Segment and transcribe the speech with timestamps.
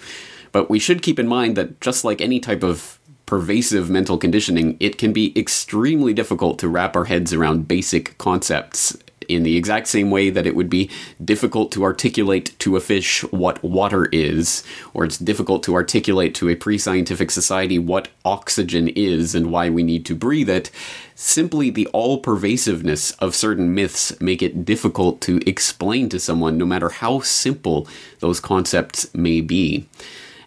[0.51, 2.99] But we should keep in mind that just like any type of
[3.33, 8.95] pervasive mental conditioning, it can be extremely difficult to wrap our heads around basic concepts
[9.27, 10.87] in the exact same way that it would be
[11.25, 16.47] difficult to articulate to a fish what water is, or it's difficult to articulate to
[16.47, 20.69] a pre scientific society what oxygen is and why we need to breathe it,
[21.15, 26.67] simply the all pervasiveness of certain myths make it difficult to explain to someone, no
[26.67, 27.87] matter how simple
[28.19, 29.87] those concepts may be.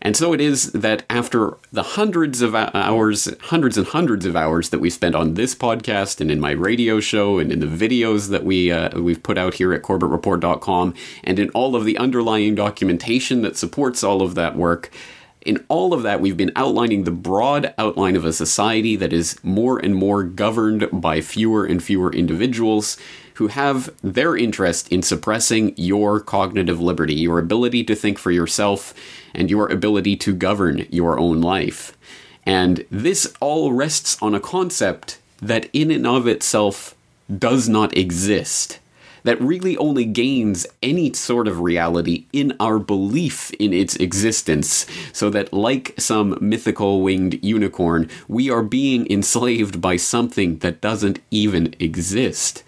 [0.06, 4.68] And so it is that after the hundreds of hours, hundreds and hundreds of hours
[4.68, 8.30] that we spent on this podcast and in my radio show and in the videos
[8.30, 12.54] that we uh, we've put out here at CorbettReport.com and in all of the underlying
[12.54, 14.92] documentation that supports all of that work,
[15.40, 19.42] in all of that, we've been outlining the broad outline of a society that is
[19.42, 22.96] more and more governed by fewer and fewer individuals
[23.36, 28.94] who have their interest in suppressing your cognitive liberty, your ability to think for yourself,
[29.34, 31.96] and your ability to govern your own life.
[32.44, 36.94] And this all rests on a concept that, in and of itself,
[37.38, 38.78] does not exist.
[39.24, 45.28] That really only gains any sort of reality in our belief in its existence, so
[45.30, 51.74] that, like some mythical winged unicorn, we are being enslaved by something that doesn't even
[51.80, 52.62] exist.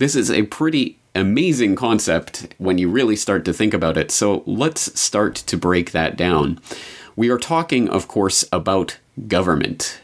[0.00, 4.10] This is a pretty amazing concept when you really start to think about it.
[4.10, 6.58] So let's start to break that down.
[7.16, 8.96] We are talking, of course, about
[9.28, 10.00] government.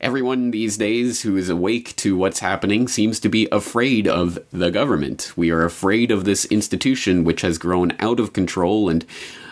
[0.00, 4.70] Everyone these days who is awake to what's happening seems to be afraid of the
[4.70, 5.32] government.
[5.34, 9.04] We are afraid of this institution which has grown out of control and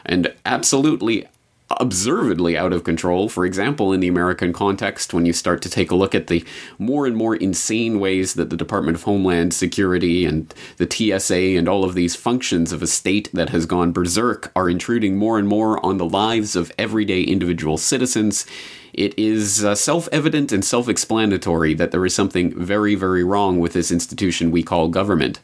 [0.06, 1.26] and absolutely
[1.70, 3.28] observedly out of control.
[3.28, 6.44] For example, in the American context, when you start to take a look at the
[6.78, 11.68] more and more insane ways that the Department of Homeland Security and the TSA and
[11.68, 15.46] all of these functions of a state that has gone berserk are intruding more and
[15.46, 18.46] more on the lives of everyday individual citizens,
[18.94, 23.60] it is uh, self evident and self explanatory that there is something very, very wrong
[23.60, 25.40] with this institution we call government.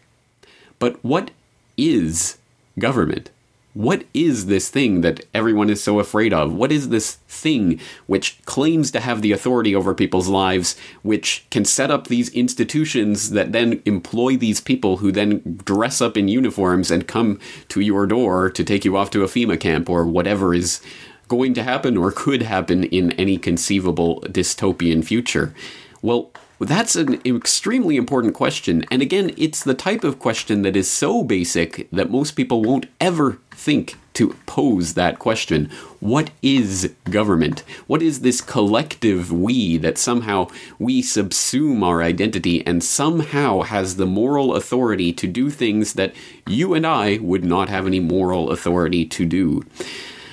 [0.79, 1.31] But what
[1.77, 2.39] is
[2.79, 3.31] government?
[3.75, 6.55] What is this thing that everyone is so afraid of?
[6.55, 11.65] What is this thing which claims to have the authority over people's lives, which can
[11.65, 16.93] set up these institutions that then employ these people who then dress up in uniforms
[16.93, 20.55] and come to your door to take you off to a FEMA camp or whatever
[20.55, 20.81] is
[21.27, 25.53] going to happen or could happen in any conceivable dystopian future?
[26.01, 28.85] Well, that's an extremely important question.
[28.91, 32.87] And again, it's the type of question that is so basic that most people won't
[33.01, 35.69] ever think to pose that question.
[35.99, 37.65] What is government?
[37.87, 40.49] What is this collective we that somehow
[40.79, 46.15] we subsume our identity and somehow has the moral authority to do things that
[46.47, 49.65] you and I would not have any moral authority to do?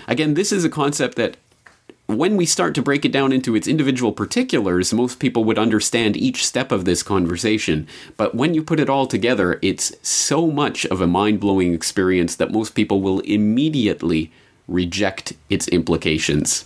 [0.08, 1.38] Again, this is a concept that
[2.18, 6.18] when we start to break it down into its individual particulars, most people would understand
[6.18, 7.88] each step of this conversation.
[8.18, 12.36] But when you put it all together, it's so much of a mind blowing experience
[12.36, 14.32] that most people will immediately
[14.68, 16.66] reject its implications.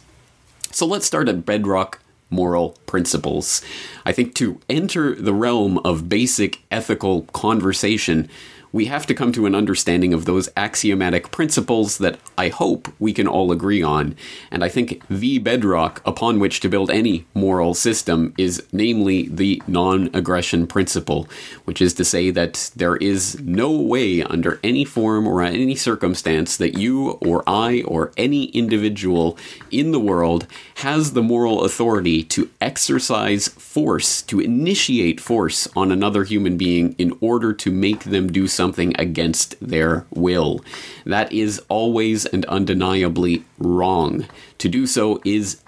[0.72, 3.61] So let's start at bedrock moral principles.
[4.05, 8.29] I think to enter the realm of basic ethical conversation,
[8.75, 13.13] we have to come to an understanding of those axiomatic principles that I hope we
[13.13, 14.17] can all agree on.
[14.51, 19.63] And I think the bedrock upon which to build any moral system is namely the
[19.66, 21.25] non aggression principle,
[21.63, 26.57] which is to say that there is no way under any form or any circumstance
[26.57, 29.37] that you or I or any individual
[29.72, 30.47] in the world
[30.79, 37.17] has the moral authority to exercise force, to initiate force on another human being in
[37.22, 40.59] order to make them do something something against their will.
[41.06, 44.26] That is always and undeniably wrong.
[44.58, 45.62] To do so is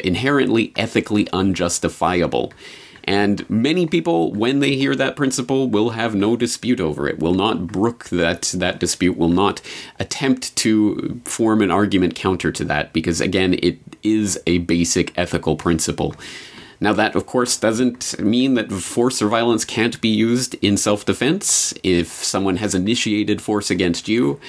[0.00, 2.52] inherently ethically unjustifiable.
[3.04, 7.34] And many people, when they hear that principle, will have no dispute over it, will
[7.34, 9.60] not brook that, that dispute, will not
[10.00, 15.54] attempt to form an argument counter to that, because again, it is a basic ethical
[15.54, 16.14] principle.
[16.82, 21.04] Now, that of course doesn't mean that force or violence can't be used in self
[21.04, 24.40] defense if someone has initiated force against you.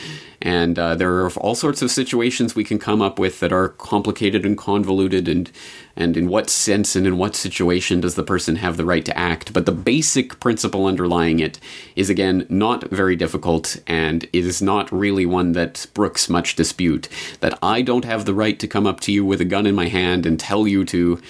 [0.41, 3.69] And uh, there are all sorts of situations we can come up with that are
[3.69, 5.49] complicated and convoluted, and,
[5.95, 9.17] and in what sense and in what situation does the person have the right to
[9.17, 9.53] act.
[9.53, 11.59] But the basic principle underlying it
[11.95, 17.07] is, again, not very difficult and is not really one that brooks much dispute.
[17.39, 19.75] That I don't have the right to come up to you with a gun in
[19.75, 21.21] my hand and tell you to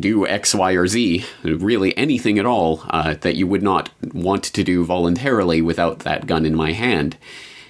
[0.00, 4.44] do X, Y, or Z, really anything at all uh, that you would not want
[4.44, 7.16] to do voluntarily without that gun in my hand.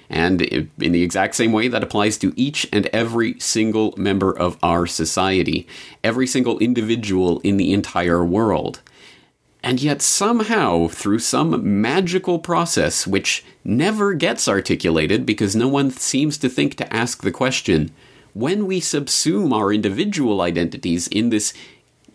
[0.09, 4.57] And in the exact same way, that applies to each and every single member of
[4.61, 5.67] our society,
[6.03, 8.81] every single individual in the entire world.
[9.63, 16.37] And yet, somehow, through some magical process which never gets articulated because no one seems
[16.37, 17.91] to think to ask the question,
[18.35, 21.53] when we subsume our individual identities in this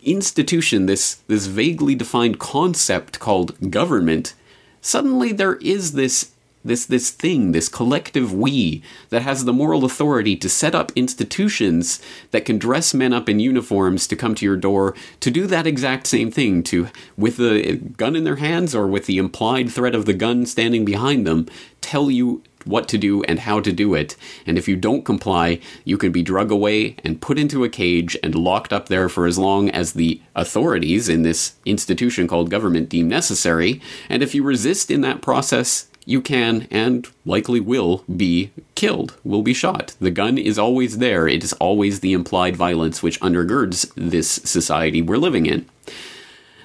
[0.03, 4.33] institution, this this vaguely defined concept called government,
[4.81, 6.30] suddenly there is this
[6.63, 12.01] this this thing, this collective we that has the moral authority to set up institutions
[12.31, 15.67] that can dress men up in uniforms to come to your door to do that
[15.67, 16.87] exact same thing, to
[17.17, 20.85] with a gun in their hands or with the implied threat of the gun standing
[20.85, 21.47] behind them,
[21.81, 24.15] tell you what to do and how to do it.
[24.45, 28.17] And if you don't comply, you can be drug away and put into a cage
[28.21, 32.89] and locked up there for as long as the authorities in this institution called government
[32.89, 33.81] deem necessary.
[34.09, 39.41] And if you resist in that process, you can and likely will be killed, will
[39.41, 39.93] be shot.
[39.99, 41.27] The gun is always there.
[41.27, 45.67] It is always the implied violence which undergirds this society we're living in.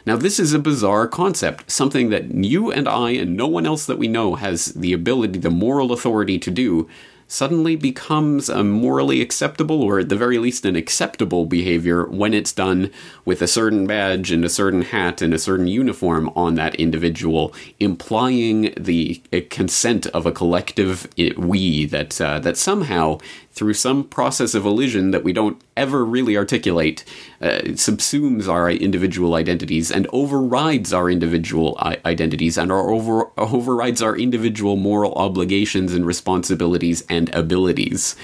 [0.07, 3.87] Now, this is a bizarre concept, something that you and I and no one else
[3.87, 6.89] that we know has the ability, the moral authority to do,
[7.29, 12.53] suddenly becomes a morally acceptable, or at the very least an acceptable behavior when it's
[12.53, 12.91] done
[13.25, 17.53] with a certain badge and a certain hat and a certain uniform on that individual,
[17.81, 19.21] implying the
[19.51, 23.19] consent of a collective we that uh, that somehow
[23.57, 27.05] through some process of elision that we don't ever really articulate,
[27.41, 34.03] uh, subsumes our individual identities and overrides our individual I- identities and our over- overrides
[34.03, 38.15] our individual moral obligations and responsibilities and abilities.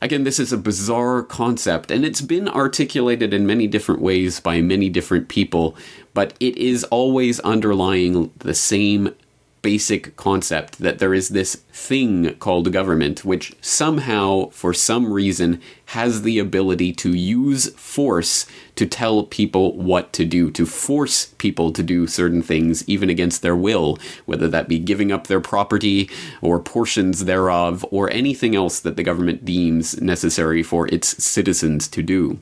[0.00, 4.60] Again, this is a bizarre concept, and it's been articulated in many different ways by
[4.60, 5.74] many different people,
[6.14, 9.12] but it is always underlying the same
[9.66, 16.22] basic concept that there is this thing called government, which somehow, for some reason, has
[16.22, 18.46] the ability to use force
[18.76, 23.42] to tell people what to do, to force people to do certain things, even against
[23.42, 26.08] their will, whether that be giving up their property
[26.40, 32.04] or portions thereof, or anything else that the government deems necessary for its citizens to
[32.04, 32.38] do.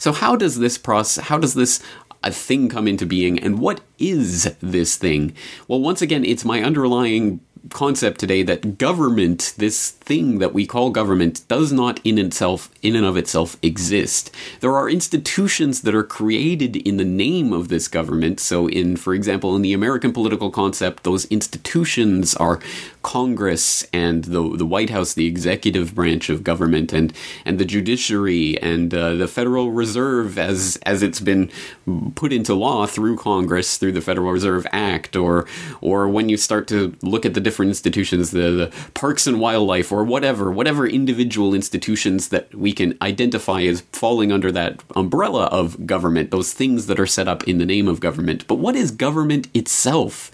[0.00, 1.80] So how does this process how does this
[2.28, 5.34] a thing come into being and what is this thing?
[5.66, 7.40] Well, once again, it's my underlying
[7.70, 12.96] concept today that government, this thing that we call government, does not in itself, in
[12.96, 14.34] and of itself, exist.
[14.60, 18.40] There are institutions that are created in the name of this government.
[18.40, 22.58] So, in, for example, in the American political concept, those institutions are
[23.02, 27.12] Congress and the the White House, the executive branch of government, and
[27.44, 31.50] and the judiciary and uh, the Federal Reserve, as as it's been
[32.14, 35.46] put into law through Congress through the Federal Reserve Act, or
[35.80, 39.92] or when you start to look at the different institutions, the, the parks and wildlife,
[39.98, 45.88] or whatever, whatever individual institutions that we can identify as falling under that umbrella of
[45.88, 48.46] government, those things that are set up in the name of government.
[48.46, 50.30] But what is government itself?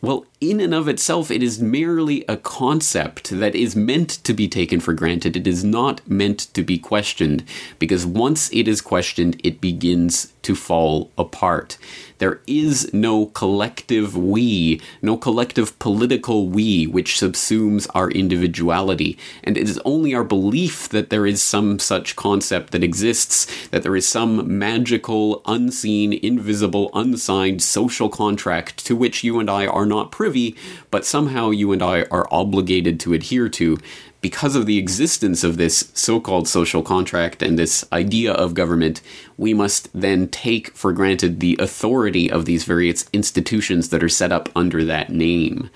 [0.00, 4.48] Well, in and of itself, it is merely a concept that is meant to be
[4.48, 5.36] taken for granted.
[5.36, 7.44] It is not meant to be questioned,
[7.78, 11.76] because once it is questioned, it begins to fall apart.
[12.16, 19.18] There is no collective we, no collective political we, which subsumes our individuality.
[19.44, 23.82] And it is only our belief that there is some such concept that exists, that
[23.82, 29.86] there is some magical, unseen, invisible, unsigned social contract to which you and I are
[29.86, 30.54] not privy privy,
[30.92, 33.78] but somehow you and I are obligated to adhere to
[34.20, 39.00] because of the existence of this so called social contract and this idea of government,
[39.36, 44.30] we must then take for granted the authority of these various institutions that are set
[44.30, 45.68] up under that name.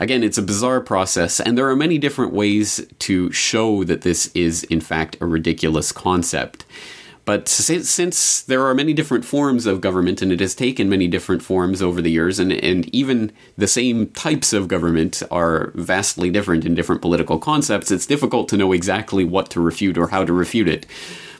[0.00, 4.32] Again, it's a bizarre process, and there are many different ways to show that this
[4.34, 6.64] is, in fact, a ridiculous concept.
[7.30, 11.42] But since there are many different forms of government, and it has taken many different
[11.42, 16.64] forms over the years, and, and even the same types of government are vastly different
[16.64, 20.32] in different political concepts, it's difficult to know exactly what to refute or how to
[20.32, 20.86] refute it.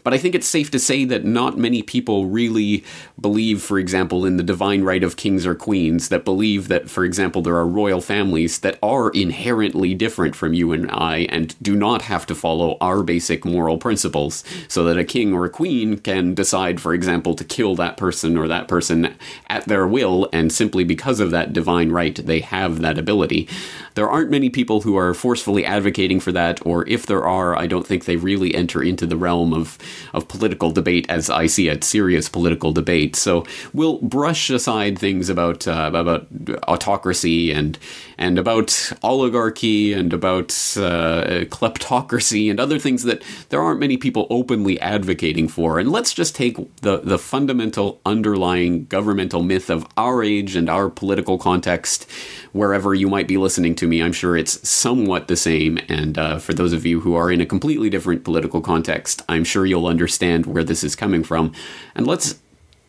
[0.03, 2.85] But I think it's safe to say that not many people really
[3.21, 7.05] believe, for example, in the divine right of kings or queens, that believe that, for
[7.05, 11.77] example, there are royal families that are inherently different from you and I and do
[11.77, 15.99] not have to follow our basic moral principles, so that a king or a queen
[15.99, 19.15] can decide, for example, to kill that person or that person
[19.49, 23.49] at their will, and simply because of that divine right, they have that ability.
[23.95, 27.67] There aren't many people who are forcefully advocating for that, or if there are, I
[27.67, 29.79] don't think they really enter into the realm of
[30.13, 33.17] of political debate as I see it, serious political debate.
[33.17, 36.27] So we'll brush aside things about uh, about
[36.69, 37.79] autocracy and
[38.19, 44.27] and about oligarchy and about uh, kleptocracy and other things that there aren't many people
[44.31, 45.79] openly advocating for.
[45.79, 50.91] And let's just take the the fundamental underlying governmental myth of our age and our
[50.91, 52.09] political context
[52.53, 54.03] wherever you might be listening to me.
[54.03, 55.79] I'm sure it's somewhat the same.
[55.89, 59.45] And uh, for those of you who are in a completely different political context, I'm
[59.45, 61.53] sure you'll understand where this is coming from.
[61.95, 62.41] And let's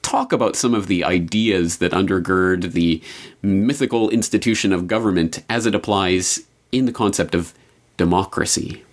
[0.01, 3.01] talk about some of the ideas that undergird the
[3.41, 6.41] mythical institution of government as it applies
[6.72, 7.53] in the concept of
[7.98, 8.84] democracy.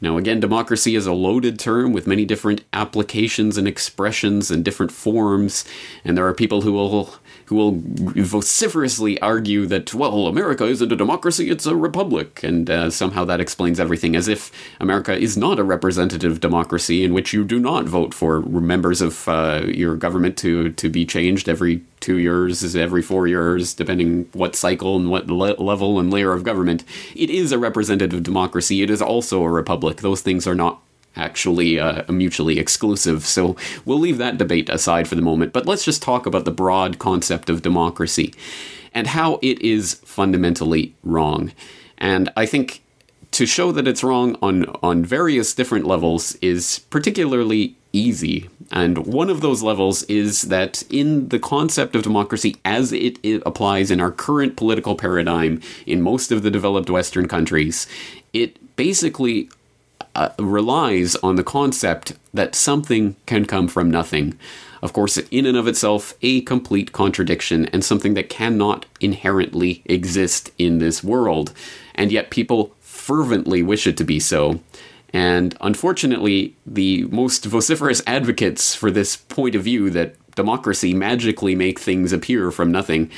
[0.00, 4.92] Now, again, democracy is a loaded term with many different applications and expressions and different
[4.92, 5.64] forms,
[6.04, 7.14] and there are people who will
[7.46, 12.90] who will vociferously argue that, well, America isn't a democracy, it's a republic, and uh,
[12.90, 17.44] somehow that explains everything, as if America is not a representative democracy in which you
[17.44, 22.18] do not vote for members of uh, your government to, to be changed every two
[22.18, 26.84] years, every four years, depending what cycle and what le- level and layer of government.
[27.14, 28.82] It is a representative democracy.
[28.82, 29.98] It is also a republic.
[29.98, 30.80] Those things are not
[31.16, 33.24] actually uh, mutually exclusive.
[33.24, 36.50] So we'll leave that debate aside for the moment, but let's just talk about the
[36.50, 38.34] broad concept of democracy
[38.92, 41.52] and how it is fundamentally wrong.
[41.98, 42.82] And I think
[43.32, 48.48] to show that it's wrong on, on various different levels is particularly easy.
[48.70, 53.42] And one of those levels is that in the concept of democracy as it, it
[53.44, 57.88] applies in our current political paradigm in most of the developed Western countries,
[58.32, 59.48] it basically
[60.14, 64.38] uh, relies on the concept that something can come from nothing.
[64.82, 70.50] Of course, in and of itself, a complete contradiction and something that cannot inherently exist
[70.58, 71.52] in this world.
[71.94, 74.60] And yet, people fervently wish it to be so.
[75.12, 81.78] And unfortunately, the most vociferous advocates for this point of view that democracy magically make
[81.78, 83.10] things appear from nothing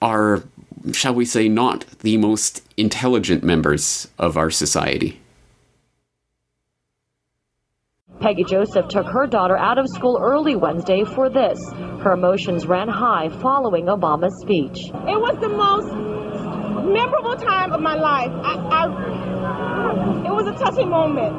[0.00, 0.44] are,
[0.92, 5.20] shall we say, not the most intelligent members of our society.
[8.20, 11.58] Peggy Joseph took her daughter out of school early Wednesday for this.
[12.02, 14.86] Her emotions ran high following Obama's speech.
[14.86, 15.92] It was the most
[16.86, 18.30] memorable time of my life.
[18.30, 21.36] I, I, it was a touching moment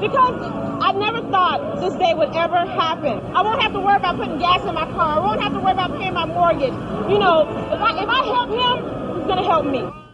[0.00, 0.34] because
[0.82, 3.18] I never thought this day would ever happen.
[3.34, 5.18] I won't have to worry about putting gas in my car.
[5.18, 6.74] I won't have to worry about paying my mortgage.
[7.10, 10.07] You know, if I, if I help him, he's going to help me.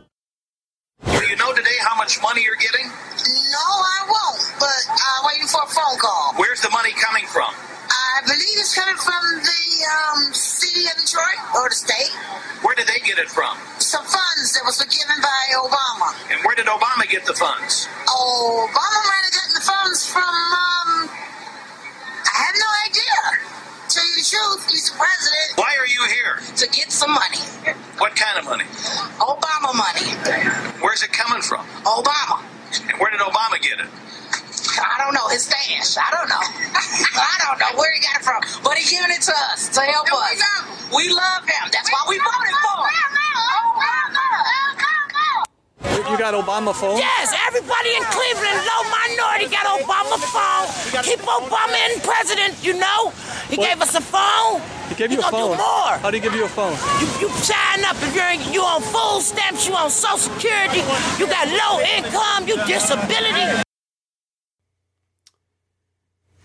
[1.35, 2.87] Do you know today how much money you're getting?
[2.87, 6.31] No, I won't, but I'm waiting for a phone call.
[6.39, 7.51] Where's the money coming from?
[7.91, 12.15] I believe it's coming from the um, city of Detroit or the state.
[12.63, 13.59] Where did they get it from?
[13.83, 16.15] Some funds that was given by Obama.
[16.31, 17.91] And where did Obama get the funds?
[18.07, 23.64] Obama might have gotten the funds from, um, I have no idea.
[23.95, 25.55] Tell you the truth, he's the president.
[25.55, 26.43] Why are you here?
[26.59, 27.39] To get some money.
[28.03, 28.65] What kind of money?
[29.23, 30.11] Obama money.
[30.83, 31.63] Where's it coming from?
[31.87, 32.43] Obama.
[32.91, 33.87] And where did Obama get it?
[34.83, 35.29] I don't know.
[35.31, 35.95] His stash.
[35.95, 36.43] I don't know.
[37.23, 38.43] I don't know where he got it from.
[38.65, 40.11] But he's giving it to us to help us.
[40.11, 41.71] We love, we love him.
[41.71, 43.15] That's we why we voted for him.
[45.85, 46.99] You got Obama phone?
[46.99, 51.03] Yes, everybody in Cleveland, low minority, got Obama phone.
[51.03, 53.11] Keep Obama in president, you know.
[53.49, 53.69] He what?
[53.69, 54.63] gave us a phone.
[54.89, 55.53] He gave you he a phone.
[55.53, 55.99] Do more.
[55.99, 56.73] How did he give you a phone?
[57.01, 60.81] You, you sign up if you're in, you on food stamps, you on Social Security,
[61.19, 63.63] you got low income, you disability.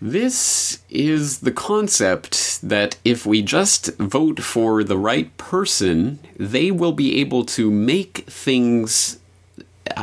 [0.02, 6.92] This is the concept that if we just vote for the right person, they will
[6.92, 9.19] be able to make things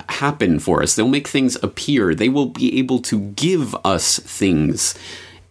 [0.10, 0.96] happen for us.
[0.96, 2.14] They'll make things appear.
[2.14, 4.98] They will be able to give us things.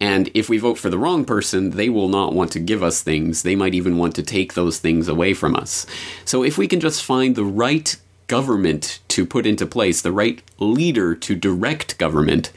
[0.00, 3.02] And if we vote for the wrong person, they will not want to give us
[3.02, 3.42] things.
[3.42, 5.86] They might even want to take those things away from us.
[6.24, 10.42] So if we can just find the right government to put into place, the right
[10.58, 12.52] leader to direct government,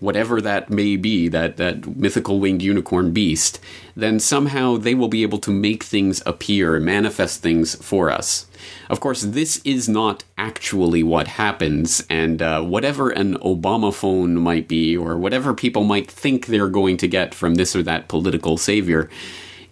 [0.00, 3.60] whatever that may be, that, that mythical winged unicorn beast,
[3.94, 8.45] then somehow they will be able to make things appear, manifest things for us.
[8.88, 14.68] Of course, this is not actually what happens, and uh, whatever an Obama phone might
[14.68, 18.56] be, or whatever people might think they're going to get from this or that political
[18.56, 19.10] savior,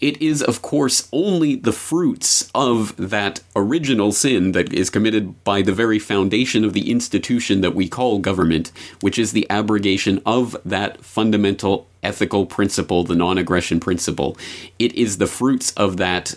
[0.00, 5.62] it is, of course, only the fruits of that original sin that is committed by
[5.62, 8.70] the very foundation of the institution that we call government,
[9.00, 14.36] which is the abrogation of that fundamental ethical principle, the non aggression principle.
[14.78, 16.34] It is the fruits of that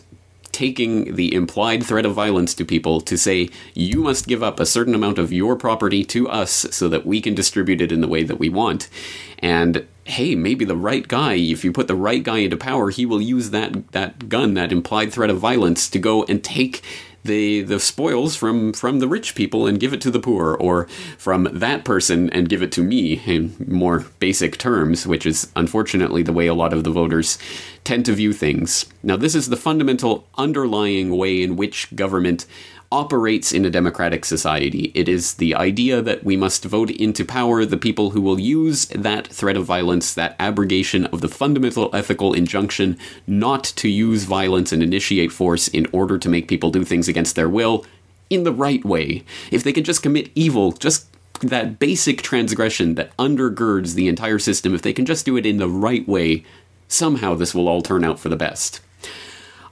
[0.57, 4.65] taking the implied threat of violence to people to say, you must give up a
[4.65, 8.07] certain amount of your property to us so that we can distribute it in the
[8.07, 8.89] way that we want.
[9.37, 13.05] And hey, maybe the right guy, if you put the right guy into power, he
[13.05, 16.81] will use that, that gun, that implied threat of violence, to go and take
[17.23, 20.87] the the spoils from from the rich people and give it to the poor, or
[21.17, 26.23] from that person and give it to me in more basic terms, which is unfortunately
[26.23, 27.37] the way a lot of the voters
[27.83, 28.85] tend to view things.
[29.01, 32.45] Now, this is the fundamental underlying way in which government
[32.91, 34.91] operates in a democratic society.
[34.95, 38.85] It is the idea that we must vote into power the people who will use
[38.87, 44.71] that threat of violence, that abrogation of the fundamental ethical injunction not to use violence
[44.71, 47.85] and initiate force in order to make people do things against their will
[48.29, 49.23] in the right way.
[49.51, 51.07] If they can just commit evil, just
[51.41, 55.57] that basic transgression that undergirds the entire system, if they can just do it in
[55.57, 56.45] the right way,
[56.87, 58.81] somehow this will all turn out for the best.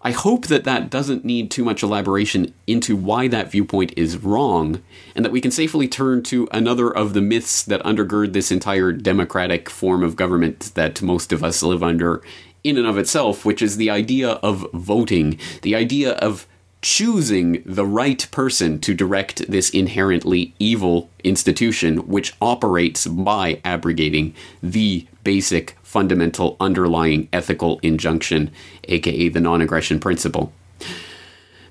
[0.06, 4.84] I hope that that doesn't need too much elaboration into why that viewpoint is wrong,
[5.16, 8.92] and that we can safely turn to another of the myths that undergird this entire
[8.92, 12.22] democratic form of government that most of us live under
[12.64, 16.46] in and of itself, which is the idea of voting, the idea of
[16.84, 25.08] choosing the right person to direct this inherently evil institution which operates by abrogating the
[25.24, 28.52] basic fundamental underlying ethical injunction,
[28.90, 30.52] aka the non aggression principle.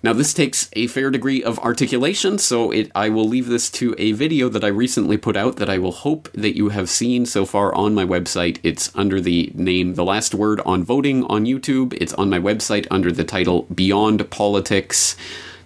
[0.03, 3.95] Now, this takes a fair degree of articulation, so it, I will leave this to
[3.99, 7.27] a video that I recently put out that I will hope that you have seen
[7.27, 8.61] so far on my website.
[8.63, 11.95] It's under the name The Last Word on Voting on YouTube.
[12.01, 15.17] It's on my website under the title Beyond Politics.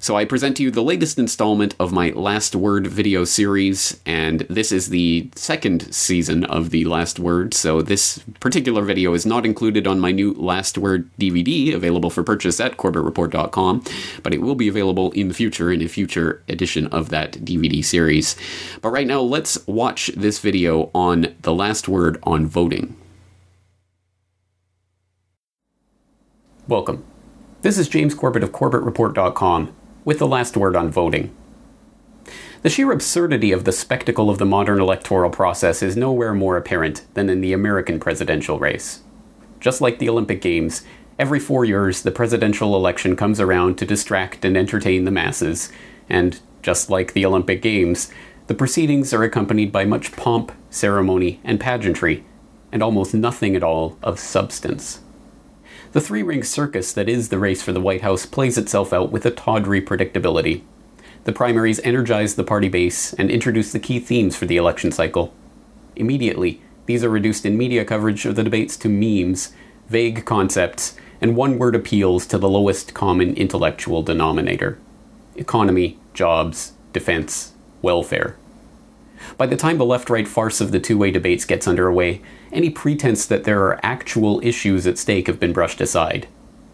[0.01, 4.41] So I present to you the latest installment of my Last Word video series, and
[4.43, 7.53] this is the second season of the Last Word.
[7.53, 12.23] So this particular video is not included on my new Last Word DVD, available for
[12.23, 13.83] purchase at corbettreport.com,
[14.23, 17.85] but it will be available in the future in a future edition of that DVD
[17.85, 18.37] series.
[18.81, 22.97] But right now, let's watch this video on the last word on voting.
[26.69, 27.05] Welcome.
[27.63, 29.75] This is James Corbett of CorbettReport.com
[30.09, 31.31] with the last word on voting.
[32.63, 37.05] The sheer absurdity of the spectacle of the modern electoral process is nowhere more apparent
[37.13, 39.03] than in the American presidential race.
[39.61, 40.83] Just like the Olympic Games,
[41.19, 45.71] every four years the presidential election comes around to distract and entertain the masses,
[46.09, 48.11] and just like the Olympic Games,
[48.47, 52.25] the proceedings are accompanied by much pomp, ceremony, and pageantry,
[52.73, 55.01] and almost nothing at all of substance.
[55.93, 59.11] The three ring circus that is the race for the White House plays itself out
[59.11, 60.63] with a tawdry predictability.
[61.25, 65.33] The primaries energize the party base and introduce the key themes for the election cycle.
[65.97, 69.53] Immediately, these are reduced in media coverage of the debates to memes,
[69.89, 74.79] vague concepts, and one word appeals to the lowest common intellectual denominator
[75.37, 78.37] economy, jobs, defense, welfare.
[79.37, 82.21] By the time the left right farce of the two way debates gets underway,
[82.53, 86.29] any pretense that there are actual issues at stake have been brushed aside.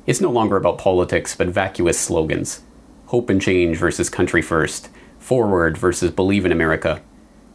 [0.07, 2.63] It's no longer about politics, but vacuous slogans
[3.07, 7.01] hope and change versus country first, forward versus believe in America.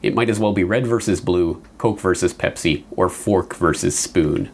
[0.02, 4.50] It might as well be red versus blue, Coke versus Pepsi, or fork versus spoon.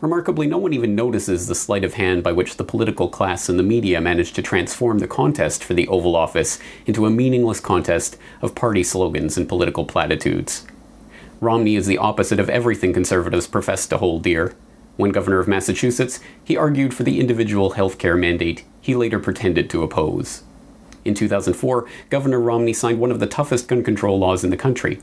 [0.00, 3.58] Remarkably, no one even notices the sleight of hand by which the political class and
[3.58, 8.16] the media managed to transform the contest for the Oval Office into a meaningless contest
[8.40, 10.66] of party slogans and political platitudes.
[11.40, 14.54] Romney is the opposite of everything conservatives profess to hold dear.
[14.96, 19.70] When governor of Massachusetts, he argued for the individual health care mandate he later pretended
[19.70, 20.42] to oppose.
[21.04, 25.00] In 2004, Governor Romney signed one of the toughest gun control laws in the country,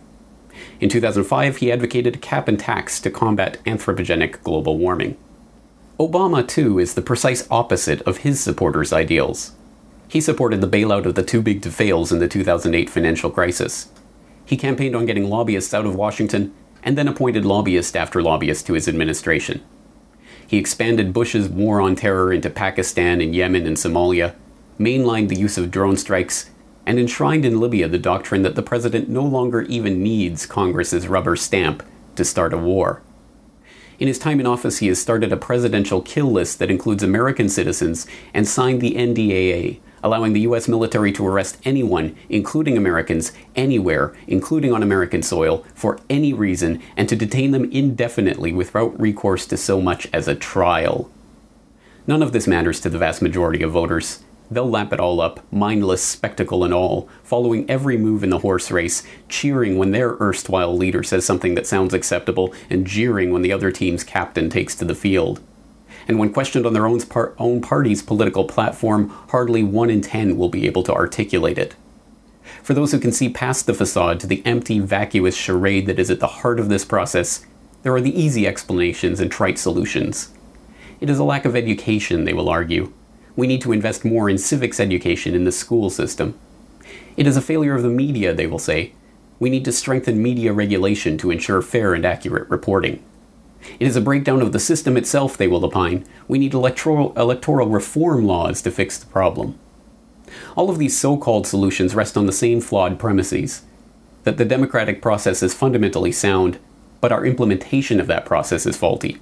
[0.80, 5.18] in 2005, he advocated a cap and tax to combat anthropogenic global warming.
[6.00, 9.54] Obama, too, is the precise opposite of his supporters' ideals.
[10.08, 13.90] He supported the bailout of the too big to fails in the 2008 financial crisis.
[14.48, 18.74] He campaigned on getting lobbyists out of Washington and then appointed lobbyist after lobbyist to
[18.74, 19.62] his administration.
[20.48, 24.36] He expanded Bush's war on terror into Pakistan and Yemen and Somalia,
[24.80, 26.50] mainlined the use of drone strikes,
[26.86, 31.36] and enshrined in Libya the doctrine that the president no longer even needs Congress's rubber
[31.36, 31.84] stamp
[32.16, 33.02] to start a war.
[34.00, 37.50] In his time in office, he has started a presidential kill list that includes American
[37.50, 40.68] citizens and signed the NDAA, allowing the U.S.
[40.68, 47.08] military to arrest anyone, including Americans, anywhere, including on American soil, for any reason, and
[47.10, 51.10] to detain them indefinitely without recourse to so much as a trial.
[52.06, 54.24] None of this matters to the vast majority of voters.
[54.50, 58.72] They'll lap it all up, mindless spectacle and all, following every move in the horse
[58.72, 63.52] race, cheering when their erstwhile leader says something that sounds acceptable, and jeering when the
[63.52, 65.42] other team's captain takes to the field.
[66.08, 70.38] And when questioned on their own, par- own party's political platform, hardly one in ten
[70.38, 71.76] will be able to articulate it.
[72.64, 76.10] For those who can see past the facade to the empty, vacuous charade that is
[76.10, 77.46] at the heart of this process,
[77.84, 80.34] there are the easy explanations and trite solutions.
[81.00, 82.92] It is a lack of education, they will argue
[83.38, 86.38] we need to invest more in civics education in the school system.
[87.16, 88.94] It is a failure of the media, they will say.
[89.40, 93.04] We need to strengthen media regulation to ensure fair and accurate reporting.
[93.80, 96.06] It is a breakdown of the system itself, they will opine.
[96.28, 99.58] We need electoral, electoral reform laws to fix the problem.
[100.56, 103.64] All of these so called solutions rest on the same flawed premises
[104.24, 106.60] that the democratic process is fundamentally sound,
[107.00, 109.20] but our implementation of that process is faulty.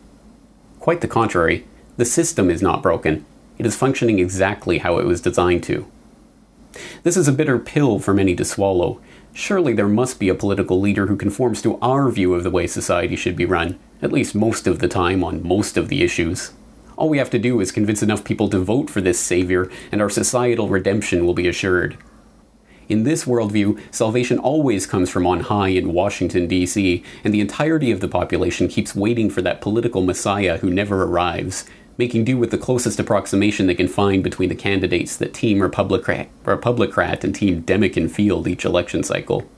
[0.80, 1.68] Quite the contrary,
[1.98, 3.24] the system is not broken,
[3.58, 5.86] it is functioning exactly how it was designed to.
[7.04, 9.00] This is a bitter pill for many to swallow.
[9.38, 12.66] Surely there must be a political leader who conforms to our view of the way
[12.66, 16.54] society should be run, at least most of the time on most of the issues.
[16.96, 20.02] All we have to do is convince enough people to vote for this savior, and
[20.02, 21.98] our societal redemption will be assured.
[22.88, 27.92] In this worldview, salvation always comes from on high in Washington, D.C., and the entirety
[27.92, 31.66] of the population keeps waiting for that political messiah who never arrives,
[31.98, 36.28] making do with the closest approximation they can find between the candidates that Team Republicrat,
[36.44, 39.50] Republicrat and Team Democrat field each election cycle.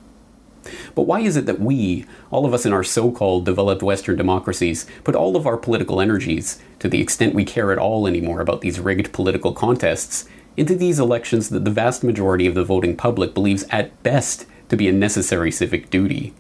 [0.96, 4.18] But why is it that we, all of us in our so called developed Western
[4.18, 8.42] democracies, put all of our political energies, to the extent we care at all anymore
[8.42, 12.98] about these rigged political contests, into these elections that the vast majority of the voting
[12.98, 16.34] public believes at best to be a necessary civic duty?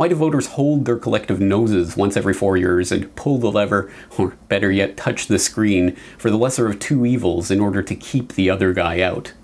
[0.00, 3.92] Why do voters hold their collective noses once every four years and pull the lever,
[4.16, 7.94] or better yet, touch the screen, for the lesser of two evils in order to
[7.94, 9.34] keep the other guy out?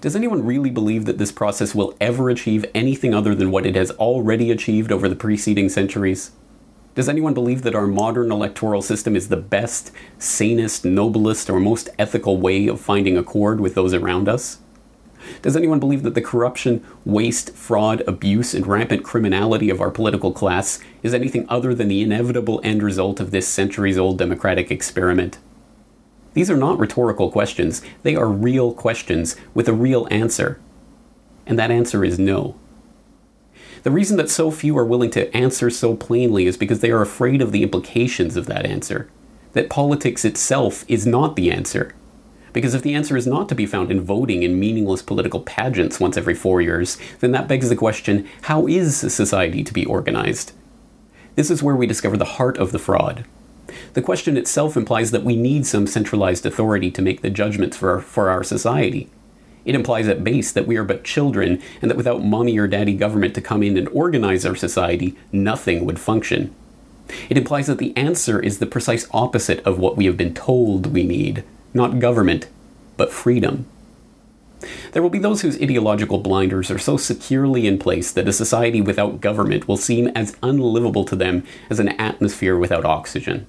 [0.00, 3.74] Does anyone really believe that this process will ever achieve anything other than what it
[3.74, 6.30] has already achieved over the preceding centuries?
[6.94, 11.90] Does anyone believe that our modern electoral system is the best, sanest, noblest, or most
[11.98, 14.56] ethical way of finding accord with those around us?
[15.42, 20.32] Does anyone believe that the corruption, waste, fraud, abuse, and rampant criminality of our political
[20.32, 25.38] class is anything other than the inevitable end result of this centuries old democratic experiment?
[26.34, 30.60] These are not rhetorical questions, they are real questions with a real answer.
[31.46, 32.56] And that answer is no.
[33.82, 37.02] The reason that so few are willing to answer so plainly is because they are
[37.02, 39.08] afraid of the implications of that answer.
[39.52, 41.94] That politics itself is not the answer,
[42.56, 46.00] because if the answer is not to be found in voting in meaningless political pageants
[46.00, 50.52] once every four years, then that begs the question how is society to be organized?
[51.34, 53.26] This is where we discover the heart of the fraud.
[53.92, 57.90] The question itself implies that we need some centralized authority to make the judgments for
[57.90, 59.10] our, for our society.
[59.66, 62.94] It implies at base that we are but children, and that without mommy or daddy
[62.94, 66.54] government to come in and organize our society, nothing would function.
[67.28, 70.86] It implies that the answer is the precise opposite of what we have been told
[70.86, 71.44] we need
[71.76, 72.48] not government,
[72.96, 73.66] but freedom.
[74.92, 78.80] There will be those whose ideological blinders are so securely in place that a society
[78.80, 83.46] without government will seem as unlivable to them as an atmosphere without oxygen.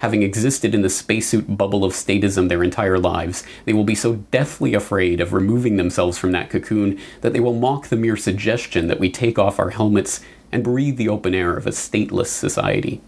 [0.00, 4.16] Having existed in the spacesuit bubble of statism their entire lives, they will be so
[4.30, 8.88] deathly afraid of removing themselves from that cocoon that they will mock the mere suggestion
[8.88, 10.20] that we take off our helmets
[10.50, 13.00] and breathe the open air of a stateless society.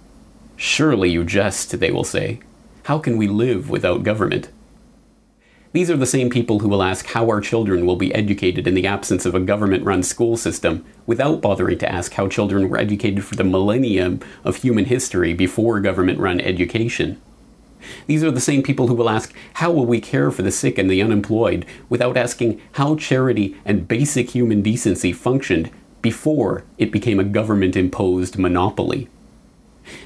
[0.56, 2.40] Surely you jest, they will say.
[2.84, 4.50] How can we live without government?
[5.72, 8.74] These are the same people who will ask how our children will be educated in
[8.74, 12.76] the absence of a government run school system without bothering to ask how children were
[12.76, 17.18] educated for the millennium of human history before government run education.
[18.06, 20.76] These are the same people who will ask, How will we care for the sick
[20.76, 21.64] and the unemployed?
[21.88, 25.70] without asking how charity and basic human decency functioned
[26.02, 29.08] before it became a government imposed monopoly.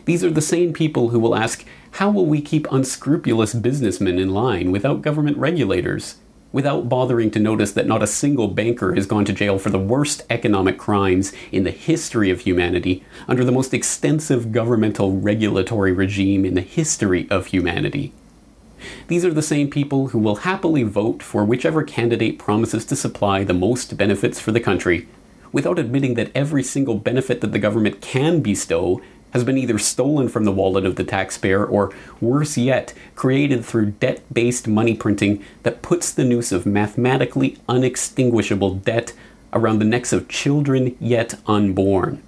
[0.04, 4.30] These are the same people who will ask, how will we keep unscrupulous businessmen in
[4.30, 6.16] line without government regulators?
[6.50, 9.78] Without bothering to notice that not a single banker has gone to jail for the
[9.78, 16.46] worst economic crimes in the history of humanity under the most extensive governmental regulatory regime
[16.46, 18.12] in the history of humanity.
[19.08, 23.44] These are the same people who will happily vote for whichever candidate promises to supply
[23.44, 25.06] the most benefits for the country,
[25.52, 30.28] without admitting that every single benefit that the government can bestow has been either stolen
[30.28, 35.44] from the wallet of the taxpayer or, worse yet, created through debt based money printing
[35.62, 39.12] that puts the noose of mathematically unextinguishable debt
[39.52, 42.22] around the necks of children yet unborn.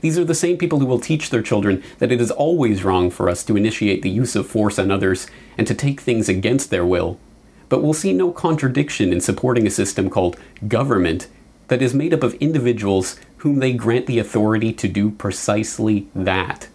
[0.00, 3.10] These are the same people who will teach their children that it is always wrong
[3.10, 6.70] for us to initiate the use of force on others and to take things against
[6.70, 7.18] their will,
[7.68, 10.36] but will see no contradiction in supporting a system called
[10.68, 11.28] government
[11.68, 16.68] that is made up of individuals whom they grant the authority to do precisely that.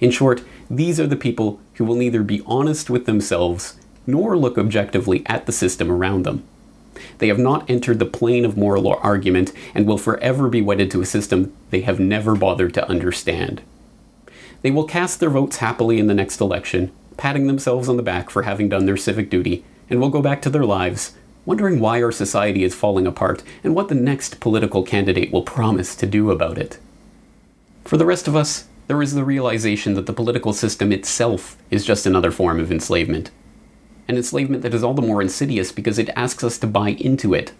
[0.00, 4.58] In short, these are the people who will neither be honest with themselves nor look
[4.58, 6.44] objectively at the system around them.
[7.18, 11.00] They have not entered the plane of moral argument and will forever be wedded to
[11.00, 13.62] a system they have never bothered to understand.
[14.60, 18.28] They will cast their votes happily in the next election, patting themselves on the back
[18.28, 22.02] for having done their civic duty, and will go back to their lives, wondering why
[22.02, 26.30] our society is falling apart and what the next political candidate will promise to do
[26.30, 26.78] about it.
[27.84, 31.84] For the rest of us, there is the realization that the political system itself is
[31.84, 33.30] just another form of enslavement
[34.08, 37.34] an enslavement that is all the more insidious because it asks us to buy into
[37.34, 37.52] it.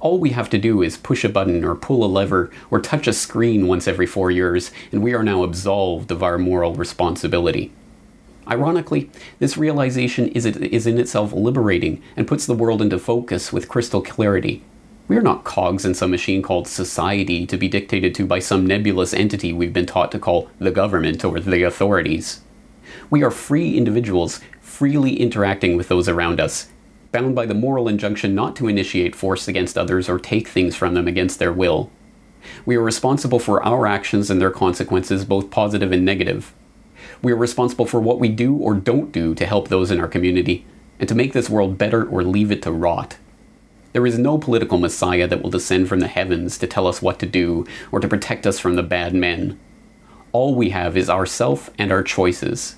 [0.00, 3.06] All we have to do is push a button or pull a lever or touch
[3.06, 7.72] a screen once every four years, and we are now absolved of our moral responsibility.
[8.48, 13.68] Ironically, this realization is, is in itself liberating and puts the world into focus with
[13.68, 14.62] crystal clarity.
[15.08, 18.66] We are not cogs in some machine called society to be dictated to by some
[18.66, 22.40] nebulous entity we've been taught to call the government or the authorities.
[23.10, 26.68] We are free individuals freely interacting with those around us,
[27.12, 30.94] bound by the moral injunction not to initiate force against others or take things from
[30.94, 31.90] them against their will.
[32.64, 36.52] We are responsible for our actions and their consequences, both positive and negative.
[37.22, 40.08] We are responsible for what we do or don't do to help those in our
[40.08, 40.64] community,
[40.98, 43.16] and to make this world better or leave it to rot.
[43.92, 47.18] There is no political messiah that will descend from the heavens to tell us what
[47.20, 49.58] to do or to protect us from the bad men.
[50.32, 52.76] All we have is ourself and our choices.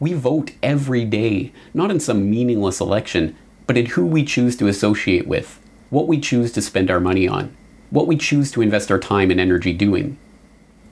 [0.00, 4.66] We vote every day, not in some meaningless election, but in who we choose to
[4.66, 7.54] associate with, what we choose to spend our money on,
[7.90, 10.16] what we choose to invest our time and energy doing.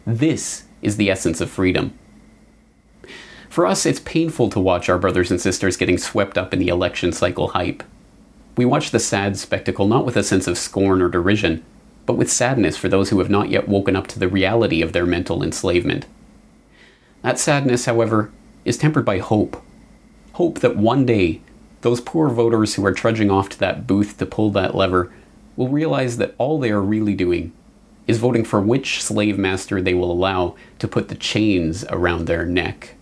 [0.06, 1.98] This is the essence of freedom.
[3.52, 6.68] For us, it's painful to watch our brothers and sisters getting swept up in the
[6.68, 7.82] election cycle hype.
[8.56, 11.62] We watch the sad spectacle not with a sense of scorn or derision,
[12.06, 14.94] but with sadness for those who have not yet woken up to the reality of
[14.94, 16.06] their mental enslavement.
[17.20, 18.32] That sadness, however,
[18.64, 19.62] is tempered by hope.
[20.32, 21.42] Hope that one day,
[21.82, 25.12] those poor voters who are trudging off to that booth to pull that lever
[25.56, 27.52] will realize that all they are really doing
[28.06, 32.46] is voting for which slave master they will allow to put the chains around their
[32.46, 32.94] neck.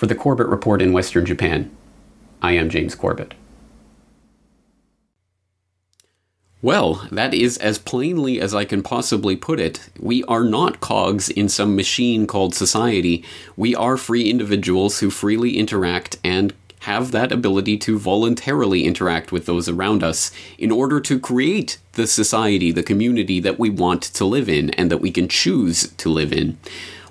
[0.00, 1.70] For the Corbett Report in Western Japan,
[2.40, 3.34] I am James Corbett.
[6.62, 9.90] Well, that is as plainly as I can possibly put it.
[9.98, 13.22] We are not cogs in some machine called society.
[13.58, 19.44] We are free individuals who freely interact and have that ability to voluntarily interact with
[19.44, 24.24] those around us in order to create the society, the community that we want to
[24.24, 26.56] live in and that we can choose to live in.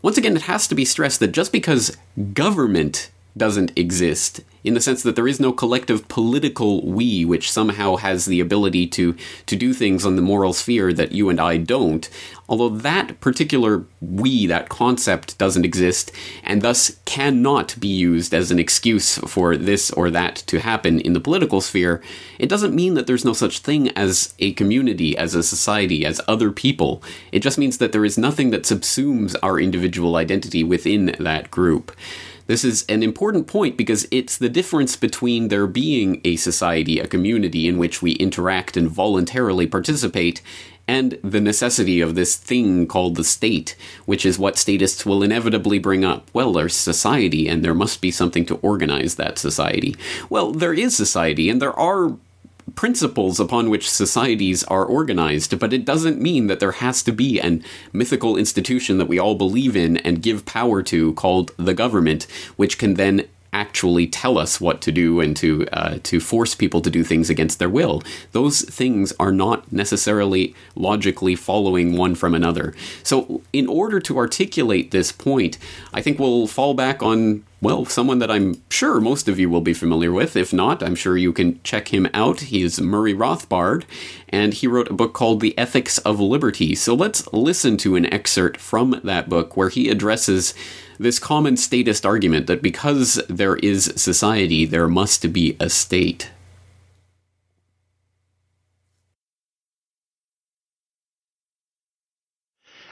[0.02, 1.96] Once again, it has to be stressed that just because
[2.34, 7.95] government doesn't exist in the sense that there is no collective political we which somehow
[7.95, 11.58] has the ability to to do things on the moral sphere that you and I
[11.58, 12.10] don't.
[12.48, 16.12] Although that particular we that concept doesn't exist
[16.43, 21.13] and thus cannot be used as an excuse for this or that to happen in
[21.13, 22.02] the political sphere
[22.38, 26.22] it doesn't mean that there's no such thing as a community as a society as
[26.28, 27.04] other people.
[27.32, 31.91] It just means that there is nothing that subsumes our individual identity within that group
[32.50, 37.06] this is an important point because it's the difference between there being a society, a
[37.06, 40.42] community in which we interact and voluntarily participate,
[40.88, 43.76] and the necessity of this thing called the state,
[44.08, 46.28] which is what statists will inevitably bring up.
[46.34, 49.96] Well, there's society, and there must be something to organize that society.
[50.28, 52.18] Well, there is society, and there are
[52.75, 57.39] principles upon which societies are organized, but it doesn't mean that there has to be
[57.39, 62.23] an mythical institution that we all believe in and give power to called the government,
[62.55, 66.82] which can then actually tell us what to do and to uh, to force people
[66.82, 68.03] to do things against their will.
[68.32, 72.75] Those things are not necessarily logically following one from another.
[73.03, 75.58] So, in order to articulate this point,
[75.93, 79.62] I think we'll fall back on well, someone that I'm sure most of you will
[79.62, 80.38] be familiar with.
[80.38, 82.39] If not, I'm sure you can check him out.
[82.41, 83.84] He is Murray Rothbard,
[84.30, 86.74] and he wrote a book called The Ethics of Liberty.
[86.74, 90.54] So let's listen to an excerpt from that book where he addresses
[90.98, 96.32] this common statist argument that because there is society, there must be a state.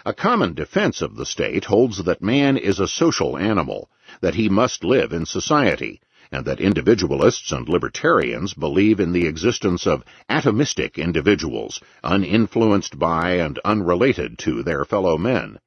[0.05, 3.89] A common defense of the state holds that man is a social animal,
[4.21, 6.01] that he must live in society,
[6.31, 13.59] and that individualists and libertarians believe in the existence of atomistic individuals, uninfluenced by and
[13.63, 15.59] unrelated to their fellow men.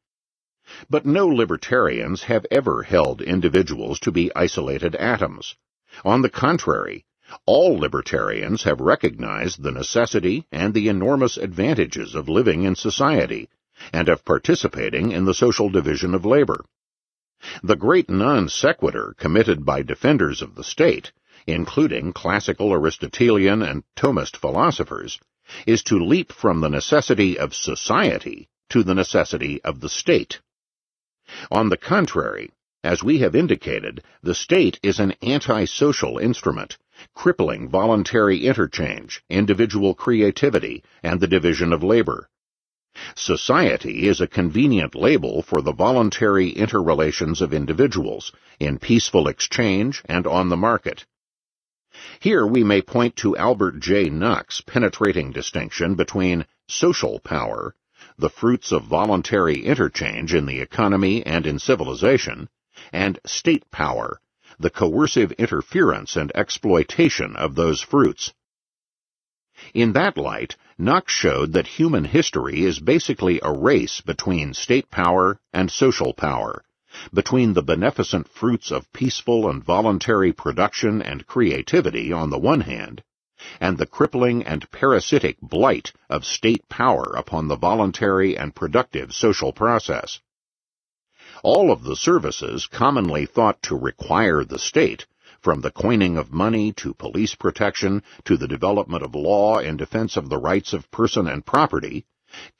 [0.88, 5.56] But no libertarians have ever held individuals to be isolated atoms.
[6.04, 7.04] On the contrary,
[7.46, 13.48] all libertarians have recognized the necessity and the enormous advantages of living in society,
[13.92, 16.64] and of participating in the social division of labor.
[17.62, 21.10] The great non sequitur committed by defenders of the state,
[21.46, 25.18] including classical Aristotelian and Thomist philosophers,
[25.66, 30.40] is to leap from the necessity of society to the necessity of the state.
[31.50, 32.50] On the contrary,
[32.84, 36.76] as we have indicated, the state is an antisocial instrument,
[37.14, 42.28] crippling voluntary interchange, individual creativity, and the division of labor.
[43.14, 50.26] Society is a convenient label for the voluntary interrelations of individuals, in peaceful exchange and
[50.26, 51.06] on the market.
[52.18, 54.10] Here we may point to Albert J.
[54.10, 57.74] Nock's penetrating distinction between social power,
[58.18, 62.48] the fruits of voluntary interchange in the economy and in civilization,
[62.92, 64.20] and state power,
[64.58, 68.32] the coercive interference and exploitation of those fruits.
[69.72, 75.38] In that light, Nock showed that human history is basically a race between state power
[75.52, 76.64] and social power,
[77.14, 83.04] between the beneficent fruits of peaceful and voluntary production and creativity on the one hand,
[83.60, 89.52] and the crippling and parasitic blight of state power upon the voluntary and productive social
[89.52, 90.18] process.
[91.44, 95.06] All of the services commonly thought to require the state
[95.40, 100.16] from the coining of money to police protection to the development of law in defense
[100.16, 102.04] of the rights of person and property,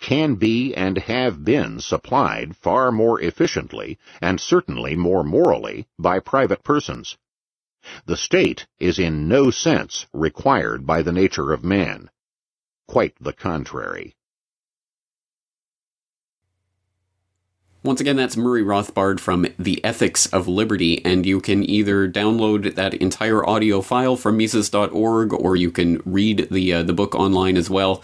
[0.00, 6.64] can be and have been supplied far more efficiently and certainly more morally by private
[6.64, 7.16] persons.
[8.04, 12.10] The state is in no sense required by the nature of man.
[12.88, 14.16] Quite the contrary.
[17.82, 22.74] Once again, that's Murray Rothbard from The Ethics of Liberty, and you can either download
[22.74, 27.56] that entire audio file from Mises.org or you can read the, uh, the book online
[27.56, 28.02] as well.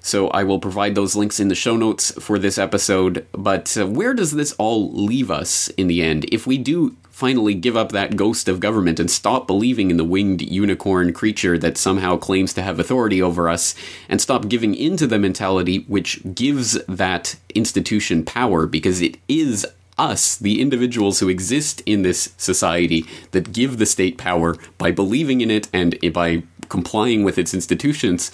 [0.00, 3.24] So I will provide those links in the show notes for this episode.
[3.30, 6.24] But uh, where does this all leave us in the end?
[6.32, 10.02] If we do finally give up that ghost of government and stop believing in the
[10.02, 13.76] winged unicorn creature that somehow claims to have authority over us
[14.08, 19.64] and stop giving into the mentality which gives that institution power because it is
[19.96, 25.40] us, the individuals who exist in this society, that give the state power by believing
[25.40, 28.32] in it and by complying with its institutions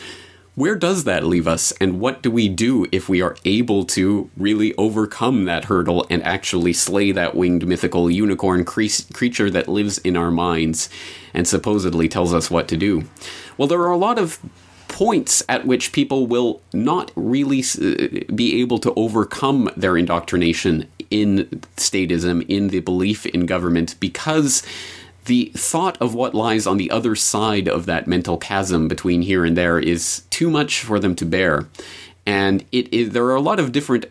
[0.61, 4.29] where does that leave us, and what do we do if we are able to
[4.37, 9.97] really overcome that hurdle and actually slay that winged mythical unicorn cre- creature that lives
[9.99, 10.91] in our minds
[11.33, 13.05] and supposedly tells us what to do?
[13.57, 14.39] Well, there are a lot of
[14.89, 21.47] points at which people will not really uh, be able to overcome their indoctrination in
[21.79, 24.63] statism, in the belief in government, because
[25.31, 29.45] the thought of what lies on the other side of that mental chasm between here
[29.45, 31.69] and there is too much for them to bear.
[32.27, 34.07] And it is, there are a lot of different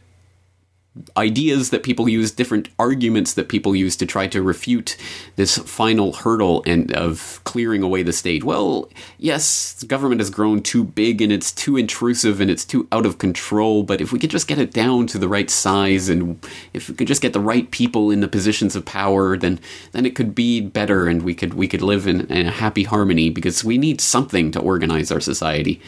[1.18, 4.98] ideas that people use, different arguments that people use to try to refute
[5.36, 8.44] this final hurdle and of clearing away the state.
[8.44, 13.06] Well, yes, government has grown too big and it's too intrusive and it's too out
[13.06, 16.46] of control, but if we could just get it down to the right size and
[16.74, 19.60] if we could just get the right people in the positions of power, then
[19.92, 22.84] then it could be better and we could we could live in, in a happy
[22.84, 25.82] harmony because we need something to organize our society.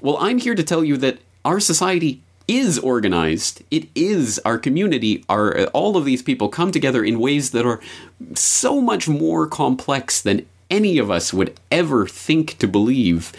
[0.00, 3.62] Well, I'm here to tell you that our society is organized.
[3.70, 5.24] It is our community.
[5.28, 7.80] Our all of these people come together in ways that are
[8.34, 13.32] so much more complex than any of us would ever think to believe.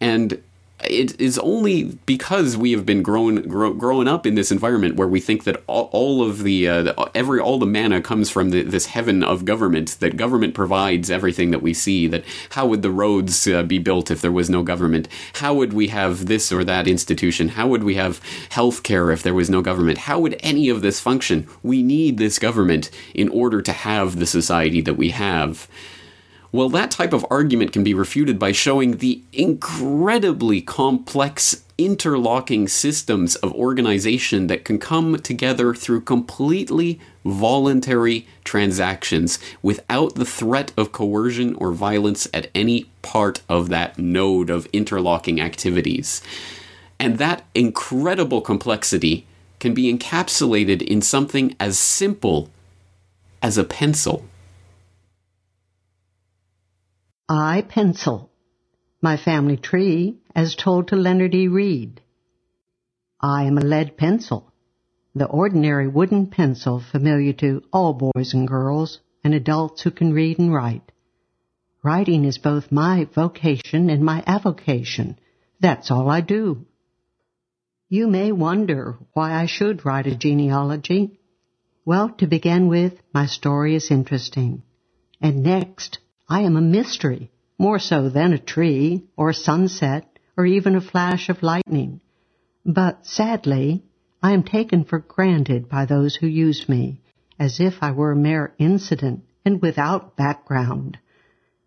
[0.00, 0.42] And
[0.84, 5.08] it is only because we have been growing grow, growing up in this environment where
[5.08, 8.50] we think that all, all of the, uh, the, every all the manna comes from
[8.50, 12.82] the, this heaven of government that government provides everything that we see that how would
[12.82, 15.08] the roads uh, be built if there was no government?
[15.34, 17.48] How would we have this or that institution?
[17.48, 19.98] How would we have health care if there was no government?
[19.98, 21.48] How would any of this function?
[21.62, 25.68] We need this government in order to have the society that we have
[26.52, 33.36] well, that type of argument can be refuted by showing the incredibly complex interlocking systems
[33.36, 41.54] of organization that can come together through completely voluntary transactions without the threat of coercion
[41.54, 46.20] or violence at any part of that node of interlocking activities.
[46.98, 49.26] And that incredible complexity
[49.58, 52.50] can be encapsulated in something as simple
[53.40, 54.24] as a pencil.
[57.34, 58.30] I pencil.
[59.00, 61.48] My family tree, as told to Leonard E.
[61.48, 62.02] Read.
[63.22, 64.52] I am a lead pencil,
[65.14, 70.38] the ordinary wooden pencil familiar to all boys and girls and adults who can read
[70.38, 70.92] and write.
[71.82, 75.18] Writing is both my vocation and my avocation.
[75.58, 76.66] That's all I do.
[77.88, 81.18] You may wonder why I should write a genealogy.
[81.86, 84.64] Well, to begin with, my story is interesting.
[85.18, 90.46] And next, I am a mystery, more so than a tree, or a sunset, or
[90.46, 92.00] even a flash of lightning.
[92.64, 93.82] But sadly,
[94.22, 97.00] I am taken for granted by those who use me,
[97.38, 100.98] as if I were a mere incident and without background.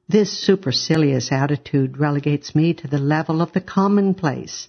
[0.08, 4.68] This supercilious attitude relegates me to the level of the commonplace.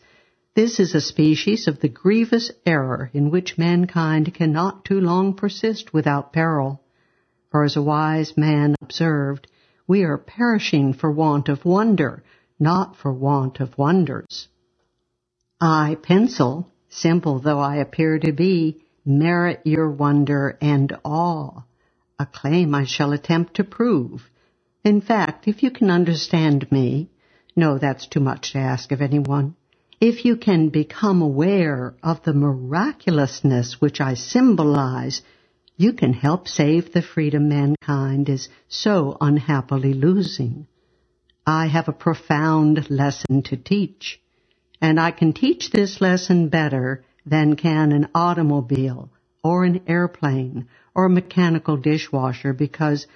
[0.54, 5.92] This is a species of the grievous error in which mankind cannot too long persist
[5.92, 6.82] without peril.
[7.50, 9.46] For as a wise man observed,
[9.86, 12.22] we are perishing for want of wonder,
[12.58, 14.48] not for want of wonders.
[15.60, 21.62] I, pencil, simple though I appear to be, merit your wonder and awe,
[22.18, 24.28] a claim I shall attempt to prove.
[24.84, 27.10] In fact, if you can understand me,
[27.54, 29.54] no, that's too much to ask of anyone.
[30.00, 35.22] If you can become aware of the miraculousness which I symbolize,
[35.76, 40.66] you can help save the freedom mankind is so unhappily losing.
[41.46, 44.20] I have a profound lesson to teach,
[44.80, 49.10] and I can teach this lesson better than can an automobile
[49.44, 53.06] or an airplane or a mechanical dishwasher because,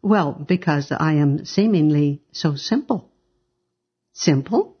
[0.00, 3.10] well, because I am seemingly so simple.
[4.12, 4.76] Simple?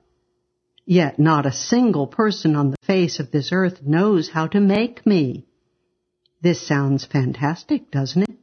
[0.86, 5.04] Yet not a single person on the face of this earth knows how to make
[5.04, 5.46] me.
[6.42, 8.36] This sounds fantastic, doesn't it?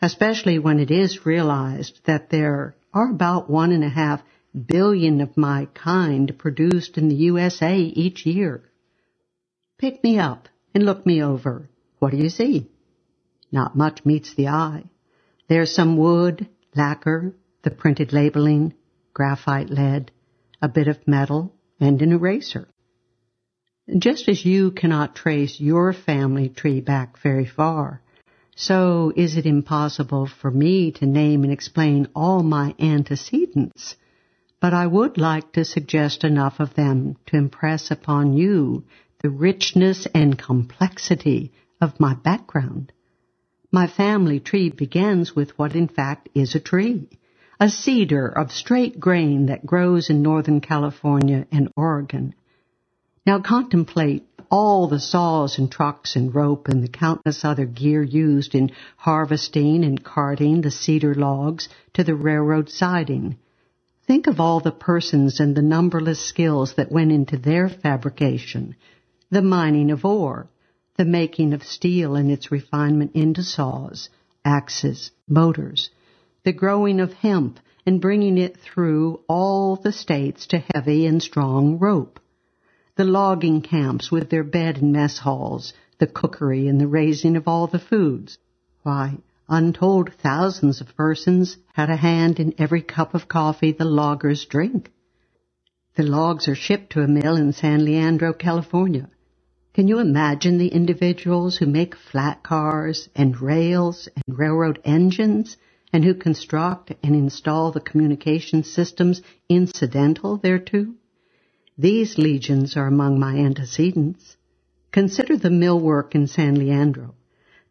[0.00, 4.22] Especially when it is realized that there are about one and a half
[4.54, 8.62] billion of my kind produced in the USA each year.
[9.78, 11.68] Pick me up and look me over.
[11.98, 12.68] What do you see?
[13.50, 14.84] Not much meets the eye.
[15.48, 18.74] There's some wood, lacquer, the printed labeling,
[19.14, 20.10] graphite lead,
[20.60, 22.68] a bit of metal, and an eraser.
[23.98, 28.00] Just as you cannot trace your family tree back very far,
[28.54, 33.96] so is it impossible for me to name and explain all my antecedents.
[34.60, 38.84] But I would like to suggest enough of them to impress upon you
[39.20, 42.92] the richness and complexity of my background.
[43.72, 47.08] My family tree begins with what in fact is a tree,
[47.58, 52.32] a cedar of straight grain that grows in Northern California and Oregon.
[53.24, 58.52] Now contemplate all the saws and trucks and rope and the countless other gear used
[58.52, 63.36] in harvesting and carting the cedar logs to the railroad siding.
[64.08, 68.74] Think of all the persons and the numberless skills that went into their fabrication,
[69.30, 70.48] the mining of ore,
[70.96, 74.08] the making of steel and its refinement into saws,
[74.44, 75.90] axes, motors,
[76.42, 81.78] the growing of hemp and bringing it through all the states to heavy and strong
[81.78, 82.18] rope
[82.96, 87.48] the logging camps with their bed and mess halls, the cookery and the raising of
[87.48, 88.36] all the foods.
[88.82, 89.18] Why,
[89.48, 94.90] untold thousands of persons had a hand in every cup of coffee the loggers drink.
[95.94, 99.08] The logs are shipped to a mill in San Leandro, California.
[99.72, 105.56] Can you imagine the individuals who make flat cars and rails and railroad engines
[105.94, 110.88] and who construct and install the communication systems incidental thereto?
[111.78, 114.36] These legions are among my antecedents.
[114.90, 117.14] Consider the millwork in San Leandro.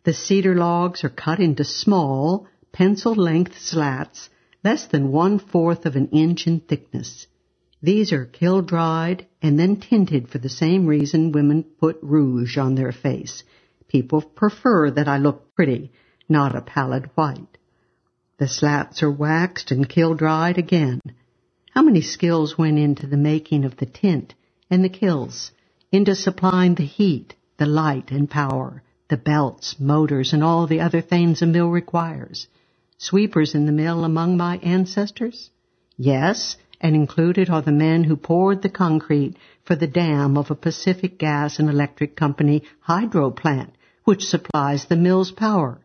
[0.04, 4.30] The cedar logs are cut into small, pencil length slats
[4.64, 7.28] less than one fourth of an inch in thickness.
[7.84, 12.76] These are kiln dried and then tinted for the same reason women put rouge on
[12.76, 13.43] their face.
[13.88, 15.91] People prefer that I look pretty,
[16.28, 17.58] not a pallid white.
[18.38, 21.02] The slats are waxed and kiln dried again.
[21.72, 24.34] How many skills went into the making of the tint
[24.70, 25.52] and the kilns,
[25.90, 31.00] into supplying the heat, the light and power, the belts, motors, and all the other
[31.00, 32.48] things a mill requires?
[32.98, 35.50] Sweepers in the mill among my ancestors?
[35.96, 40.56] Yes, and included are the men who poured the concrete for the dam of a
[40.56, 45.80] Pacific Gas and Electric Company hydro plant, which supplies the mill's power.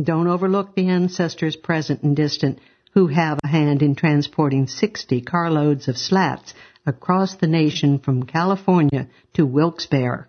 [0.00, 2.60] Don't overlook the ancestors present and distant
[2.92, 6.54] who have a hand in transporting 60 carloads of slats
[6.86, 10.28] across the nation from California to Wilkes-Barre.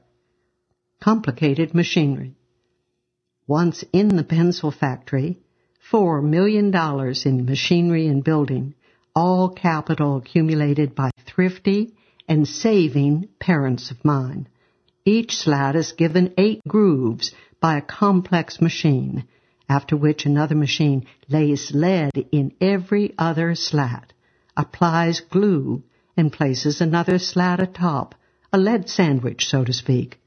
[1.02, 2.36] Complicated machinery.
[3.48, 5.40] Once in the pencil factory,
[5.80, 8.76] four million dollars in machinery and building,
[9.16, 11.94] all capital accumulated by thrifty
[12.30, 14.48] and saving parents of mine.
[15.04, 19.26] Each slat is given eight grooves by a complex machine,
[19.72, 24.12] after which another machine lays lead in every other slat,
[24.58, 25.82] applies glue,
[26.18, 28.14] and places another slat atop,
[28.52, 30.20] a lead sandwich, so to speak.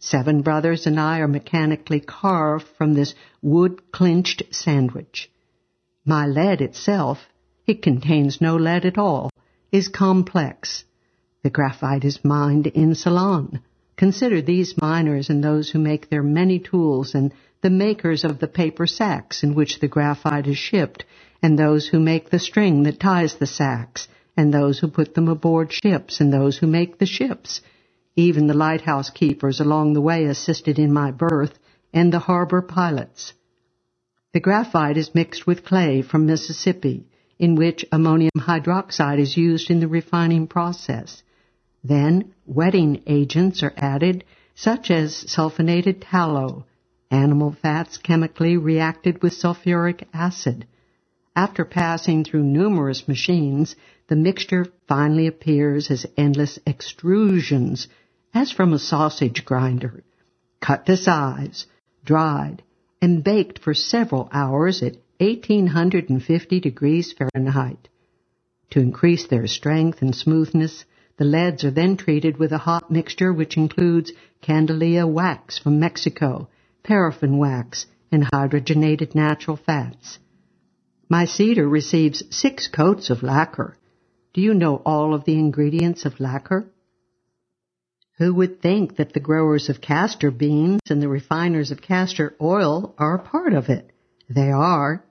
[0.00, 5.30] Seven brothers and I are mechanically carved from this wood clinched sandwich.
[6.04, 7.18] My lead itself
[7.68, 9.30] it contains no lead at all,
[9.70, 10.82] is complex.
[11.44, 13.60] The graphite is mined in Ceylon.
[13.96, 17.32] Consider these miners and those who make their many tools and
[17.62, 21.04] the makers of the paper sacks in which the graphite is shipped,
[21.42, 25.28] and those who make the string that ties the sacks, and those who put them
[25.28, 27.60] aboard ships, and those who make the ships.
[28.16, 31.58] Even the lighthouse keepers along the way assisted in my birth,
[31.92, 33.34] and the harbor pilots.
[34.32, 37.06] The graphite is mixed with clay from Mississippi,
[37.38, 41.22] in which ammonium hydroxide is used in the refining process.
[41.82, 46.66] Then wetting agents are added such as sulfonated tallow,
[47.10, 50.66] animal fats chemically reacted with sulfuric acid.
[51.34, 53.76] After passing through numerous machines,
[54.08, 57.86] the mixture finally appears as endless extrusions,
[58.34, 60.02] as from a sausage grinder,
[60.60, 61.66] cut to size,
[62.04, 62.62] dried,
[63.00, 67.88] and baked for several hours at 1850 degrees Fahrenheit.
[68.70, 70.84] To increase their strength and smoothness,
[71.16, 76.48] the leads are then treated with a hot mixture which includes candelilla wax from Mexico,
[76.82, 80.18] paraffin wax, and hydrogenated natural fats.
[81.08, 83.76] My cedar receives six coats of lacquer.
[84.32, 86.66] Do you know all of the ingredients of lacquer?
[88.18, 92.94] Who would think that the growers of castor beans and the refiners of castor oil
[92.98, 93.90] are a part of it?
[94.28, 95.02] They are.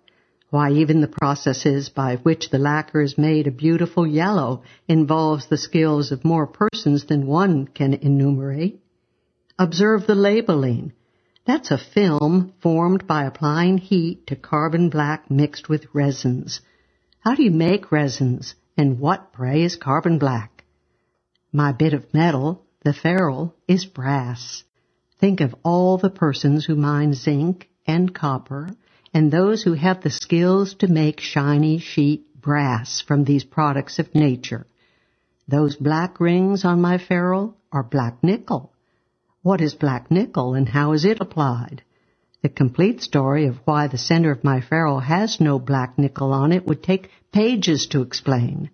[0.52, 5.58] Why, even the processes by which the lacquer is made a beautiful yellow involves the
[5.58, 8.80] skills of more persons than one can enumerate.
[9.58, 10.94] Observe the labeling.
[11.50, 16.62] That's a film formed by applying heat to carbon black mixed with resins.
[17.22, 20.64] How do you make resins, and what, pray, is carbon black?
[21.52, 24.64] My bit of metal, the ferrule, is brass.
[25.20, 28.70] Think of all the persons who mine zinc and copper
[29.12, 34.14] and those who have the skills to make shiny sheet brass from these products of
[34.14, 34.68] nature.
[35.48, 38.72] Those black rings on my ferrule are black nickel.
[39.42, 41.84] What is black nickel and how is it applied?
[42.42, 46.52] The complete story of why the center of my ferrule has no black nickel on
[46.52, 48.70] it would take pages to explain.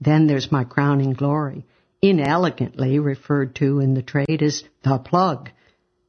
[0.00, 1.64] Then there's my crowning glory,
[2.02, 5.50] inelegantly referred to in the trade as the plug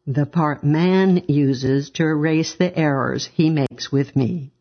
[0.08, 4.54] the part man uses to erase the errors he makes with me.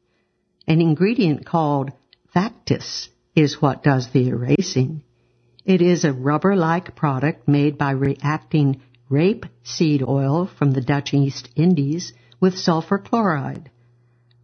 [0.67, 1.93] An ingredient called
[2.35, 5.03] Factice is what does the erasing.
[5.65, 11.49] It is a rubber-like product made by reacting rape seed oil from the Dutch East
[11.57, 13.71] Indies with sulfur chloride.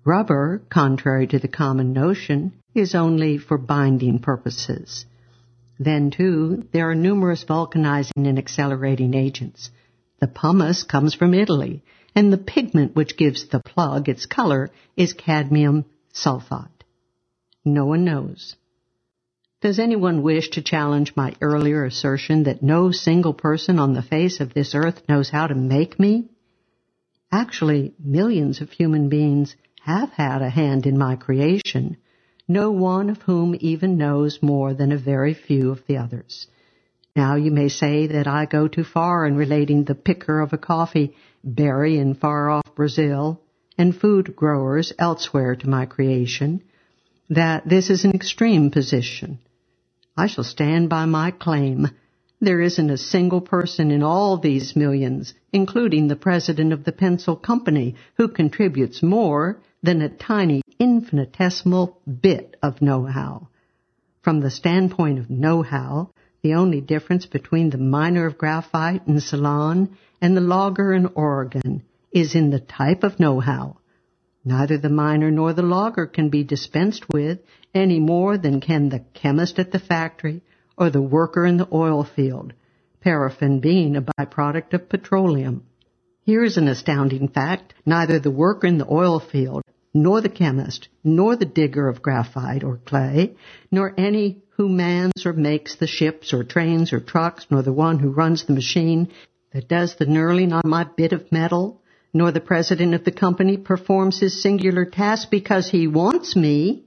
[0.05, 5.05] Rubber, contrary to the common notion, is only for binding purposes.
[5.79, 9.71] Then too, there are numerous vulcanizing and accelerating agents–
[10.23, 11.83] the pumice comes from Italy,
[12.15, 15.85] and the pigment which gives the plug its color is cadmium
[16.15, 16.85] sulfate.
[17.65, 18.55] No one knows.
[19.63, 24.41] Does anyone wish to challenge my earlier assertion that no single person on the face
[24.41, 26.31] of this earth knows how to make me?
[27.31, 31.97] Actually, millions of human beings have had a hand in my creation,
[32.49, 36.49] no one of whom even knows more than a very few of the others.
[37.15, 40.59] Now you may say that I go too far in relating the picker of a
[40.59, 43.41] coffee berry in far off Brazil
[43.79, 46.65] and food growers elsewhere to my creation,
[47.31, 49.39] that this is an extreme position.
[50.17, 51.89] I shall stand by my claim.
[52.41, 57.37] There isn't a single person in all these millions, including the president of the pencil
[57.37, 63.49] company, who contributes more than a tiny infinitesimal bit of know-how.
[64.21, 66.11] From the standpoint of know-how,
[66.43, 71.83] the only difference between the miner of graphite in Ceylon and the logger in Oregon
[72.13, 73.79] is in the type of know-how.
[74.45, 77.39] Neither the miner nor the logger can be dispensed with
[77.75, 80.43] any more than can the chemist at the factory
[80.77, 82.53] or the worker in the oil field,
[83.01, 85.65] paraffin being a byproduct of petroleum.
[86.25, 87.75] Here's an astounding fact.
[87.85, 89.63] Neither the worker in the oil field,
[89.93, 93.35] nor the chemist, nor the digger of graphite or clay,
[93.71, 97.99] nor any who mans or makes the ships or trains or trucks, nor the one
[97.99, 99.09] who runs the machine
[99.53, 101.83] that does the knurling on my bit of metal,
[102.15, 106.85] nor the president of the company performs his singular task because he wants me.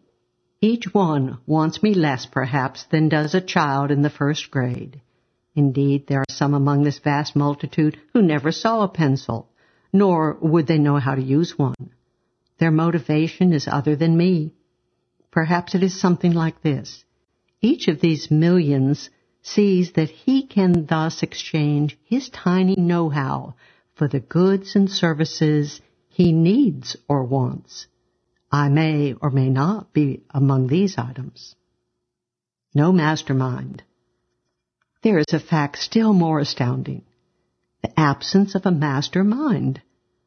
[0.66, 5.00] Each one wants me less, perhaps, than does a child in the first grade.
[5.54, 9.48] Indeed, there are some among this vast multitude who never saw a pencil,
[9.94, 11.92] nor would they know how to use one.
[12.58, 14.56] Their motivation is other than me.
[15.30, 17.06] Perhaps it is something like this.
[17.62, 19.12] Each of these millions
[19.44, 23.54] sees that he can thus exchange his tiny know-how
[23.94, 27.86] for the goods and services he needs or wants.
[28.56, 31.56] I may or may not be among these items.
[32.74, 33.84] No mastermind.
[35.02, 37.02] There is a fact still more astounding.
[37.82, 39.82] The absence of a mastermind,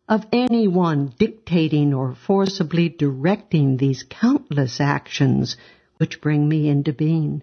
[0.07, 5.57] of anyone dictating or forcibly directing these countless actions
[5.97, 7.43] which bring me into being.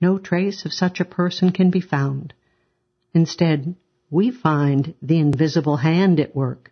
[0.00, 2.34] No trace of such a person can be found.
[3.12, 3.74] Instead,
[4.10, 6.70] we find the invisible hand at work.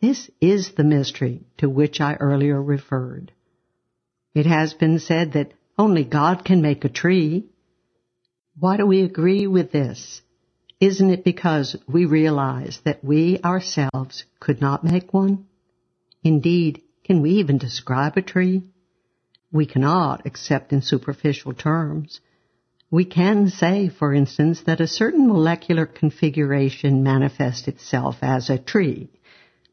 [0.00, 3.32] This is the mystery to which I earlier referred.
[4.34, 7.46] It has been said that only God can make a tree.
[8.58, 10.22] Why do we agree with this?
[10.80, 15.44] Isn't it because we realize that we ourselves could not make one?
[16.24, 18.62] Indeed, can we even describe a tree?
[19.52, 22.20] We cannot, except in superficial terms.
[22.90, 29.10] We can say, for instance, that a certain molecular configuration manifests itself as a tree.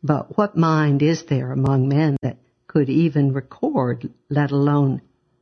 [0.03, 2.37] But what mind is there among men that
[2.67, 5.01] could even record, let alone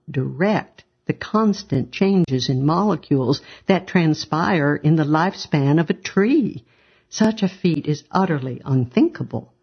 [0.09, 6.63] direct, the constant changes in molecules that transpire in the lifespan of a tree?
[7.09, 9.53] Such a feat is utterly unthinkable.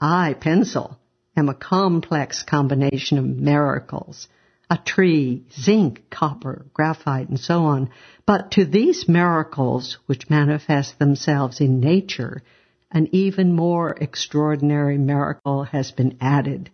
[0.00, 0.98] I, pencil,
[1.36, 4.28] am a complex combination of miracles
[4.70, 7.90] a tree, zinc, copper, graphite, and so on.
[8.24, 12.42] But to these miracles, which manifest themselves in nature,
[12.90, 16.70] an even more extraordinary miracle has been added.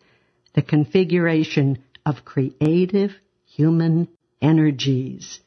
[0.54, 3.12] The configuration of creative
[3.44, 4.08] human
[4.40, 5.40] energies.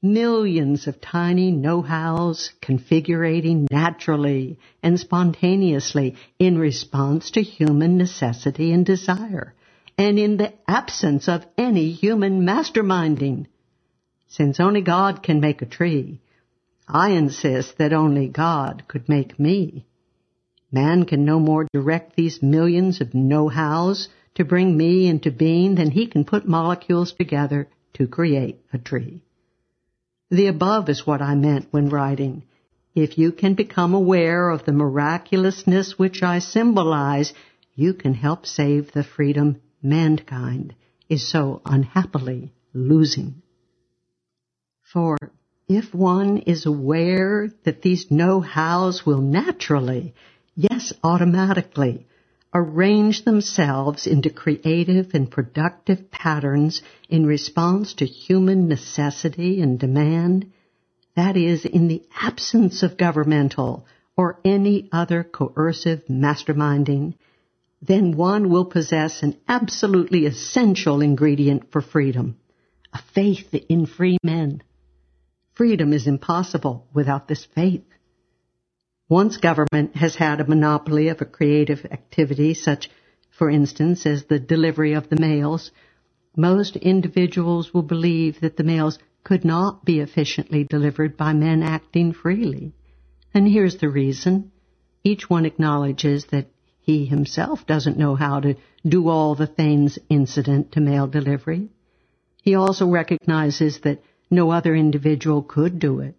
[0.00, 9.54] Millions of tiny know-hows configurating naturally and spontaneously in response to human necessity and desire
[9.98, 13.46] and in the absence of any human masterminding.
[14.28, 16.20] Since only God can make a tree,
[16.86, 19.84] I insist that only God could make me.
[20.70, 25.90] Man can no more direct these millions of know-hows to bring me into being than
[25.90, 29.22] he can put molecules together to create a tree.
[30.30, 32.44] The above is what I meant when writing.
[32.94, 37.32] If you can become aware of the miraculousness which I symbolize,
[37.74, 40.74] you can help save the freedom mankind
[41.08, 43.42] is so unhappily losing.
[44.82, 45.16] For
[45.68, 50.14] if one is aware that these know-hows will naturally,
[50.58, 52.04] yes, automatically,
[52.52, 60.50] arrange themselves into creative and productive patterns in response to human necessity and demand,
[61.14, 63.86] that is, in the absence of governmental
[64.16, 67.14] or any other coercive masterminding,
[67.80, 72.36] then one will possess an absolutely essential ingredient for freedom,
[72.92, 74.60] a faith in free men.
[75.54, 77.84] Freedom is impossible without this faith.
[79.08, 82.90] Once government has had a monopoly of a creative activity, such,
[83.30, 85.70] for instance, as the delivery of the mails,
[86.36, 92.12] most individuals will believe that the mails could not be efficiently delivered by men acting
[92.12, 92.72] freely.
[93.32, 94.52] And here's the reason.
[95.02, 96.50] Each one acknowledges that
[96.80, 98.56] he himself doesn't know how to
[98.86, 101.70] do all the things incident to mail delivery.
[102.42, 106.14] He also recognizes that no other individual could do it.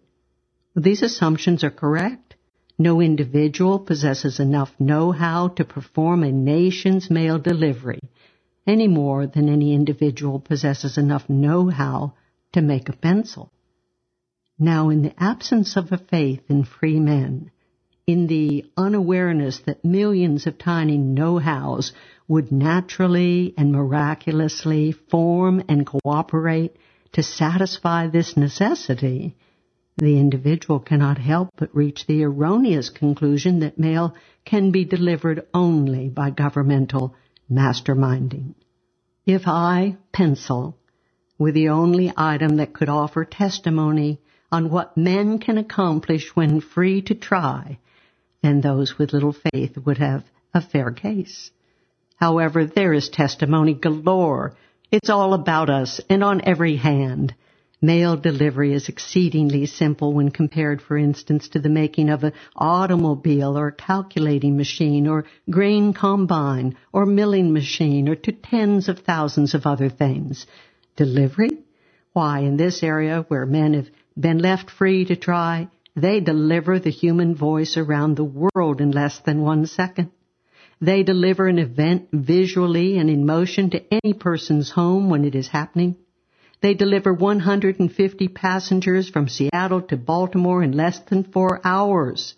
[0.74, 2.29] These assumptions are correct.
[2.80, 8.00] No individual possesses enough know-how to perform a nation's mail delivery
[8.66, 12.14] any more than any individual possesses enough know-how
[12.54, 13.52] to make a pencil.
[14.58, 17.50] Now, in the absence of a faith in free men,
[18.06, 21.92] in the unawareness that millions of tiny know-hows
[22.28, 26.74] would naturally and miraculously form and cooperate
[27.12, 29.36] to satisfy this necessity,
[29.96, 34.14] the individual cannot help but reach the erroneous conclusion that mail
[34.44, 37.14] can be delivered only by governmental
[37.50, 38.54] masterminding.
[39.26, 40.76] If I, pencil,
[41.38, 44.20] were the only item that could offer testimony
[44.52, 47.78] on what men can accomplish when free to try,
[48.42, 50.24] then those with little faith would have
[50.54, 51.50] a fair case.
[52.16, 54.54] However, there is testimony galore.
[54.90, 57.34] It's all about us and on every hand.
[57.82, 63.56] Mail delivery is exceedingly simple when compared, for instance, to the making of an automobile
[63.56, 69.66] or calculating machine or grain combine or milling machine or to tens of thousands of
[69.66, 70.46] other things.
[70.96, 71.50] Delivery?
[72.12, 76.90] Why, in this area where men have been left free to try, they deliver the
[76.90, 80.10] human voice around the world in less than one second.
[80.82, 85.48] They deliver an event visually and in motion to any person's home when it is
[85.48, 85.96] happening.
[86.62, 92.34] They deliver 150 passengers from Seattle to Baltimore in less than four hours.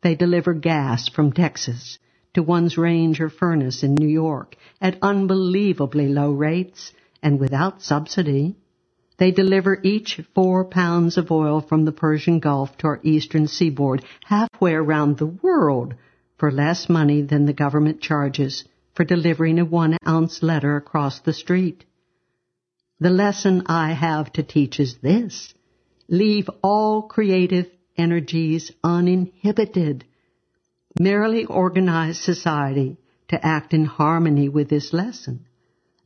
[0.00, 1.98] They deliver gas from Texas
[2.34, 8.54] to one's range or furnace in New York at unbelievably low rates and without subsidy.
[9.16, 14.04] They deliver each four pounds of oil from the Persian Gulf to our eastern seaboard
[14.24, 15.94] halfway around the world
[16.36, 21.32] for less money than the government charges for delivering a one ounce letter across the
[21.32, 21.84] street.
[23.00, 25.54] The lesson I have to teach is this.
[26.08, 30.04] Leave all creative energies uninhibited.
[30.98, 32.96] Merely organize society
[33.28, 35.46] to act in harmony with this lesson.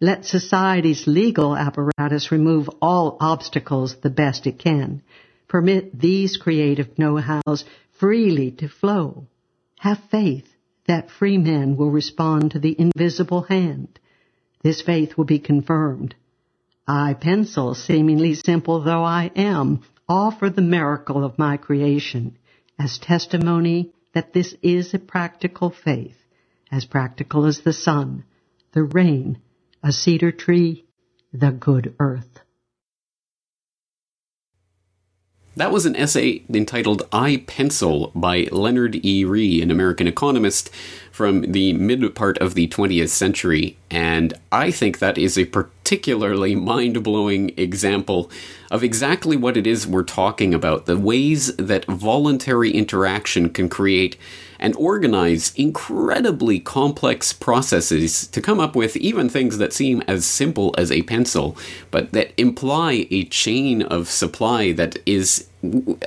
[0.01, 5.03] Let society's legal apparatus remove all obstacles the best it can.
[5.49, 9.29] Permit these creative know-hows freely to flow.
[9.79, 10.49] Have faith
[10.87, 13.99] that free men will respond to the invisible hand.
[14.63, 16.17] This faith will be confirmed.
[16.87, 22.39] I pencil, seemingly simple though I am, offer the miracle of my creation
[22.79, 26.17] as testimony that this is a practical faith,
[26.71, 28.25] as practical as the sun,
[28.73, 29.39] the rain,
[29.83, 30.87] a cedar tree,
[31.33, 32.41] the good earth.
[35.55, 39.27] That was an essay entitled I Pencil by Leonard E.
[39.27, 40.71] Read, an American economist
[41.11, 43.77] from the mid part of the 20th century.
[43.91, 48.31] And I think that is a particularly mind blowing example
[48.71, 54.17] of exactly what it is we're talking about the ways that voluntary interaction can create
[54.63, 60.73] and organize incredibly complex processes to come up with even things that seem as simple
[60.79, 61.57] as a pencil,
[61.91, 65.49] but that imply a chain of supply that is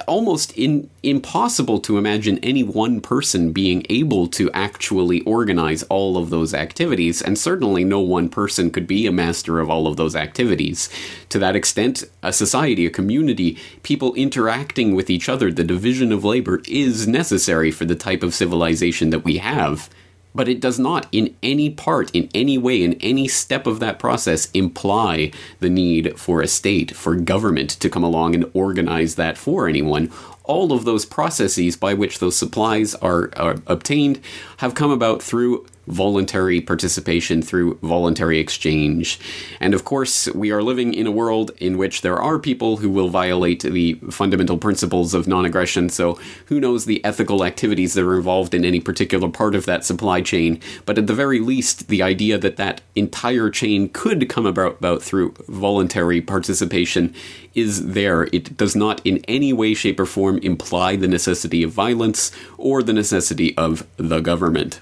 [0.08, 6.30] almost in, impossible to imagine any one person being able to actually organize all of
[6.30, 10.16] those activities, and certainly no one person could be a master of all of those
[10.16, 10.90] activities.
[11.30, 16.26] To that extent, a society, a community, people interacting with each other, the division of
[16.26, 19.90] labor is necessary for the type of civilization that we have
[20.36, 23.98] but it does not in any part, in any way, in any step of that
[23.98, 29.38] process imply the need for a state, for government to come along and organize that
[29.38, 30.12] for anyone.
[30.48, 34.20] All of those processes by which those supplies are, are obtained
[34.58, 39.20] have come about through voluntary participation through voluntary exchange.
[39.60, 42.90] And of course, we are living in a world in which there are people who
[42.90, 48.06] will violate the fundamental principles of non aggression, so who knows the ethical activities that
[48.06, 50.60] are involved in any particular part of that supply chain.
[50.86, 55.02] But at the very least, the idea that that entire chain could come about, about
[55.02, 57.14] through voluntary participation
[57.54, 58.24] is there.
[58.34, 62.84] It does not in any way, shape, or form imply the necessity of violence or
[62.84, 64.80] the necessity of the government.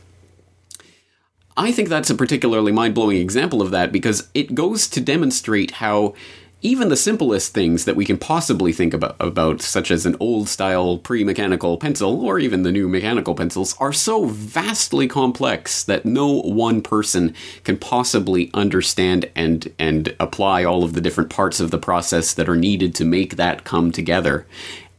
[1.56, 5.72] I think that's a particularly mind blowing example of that because it goes to demonstrate
[5.72, 6.16] how
[6.64, 10.48] even the simplest things that we can possibly think about, about such as an old
[10.48, 16.06] style pre mechanical pencil or even the new mechanical pencils, are so vastly complex that
[16.06, 17.36] no one person
[17.66, 22.48] can possibly understand and, and apply all of the different parts of the process that
[22.48, 24.48] are needed to make that come together.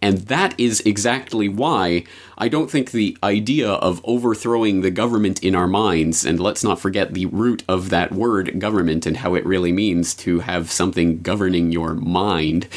[0.04, 2.04] And that is exactly why
[2.36, 6.78] I don't think the idea of overthrowing the government in our minds, and let's not
[6.78, 11.22] forget the root of that word government and how it really means to have something
[11.22, 12.68] governing your mind.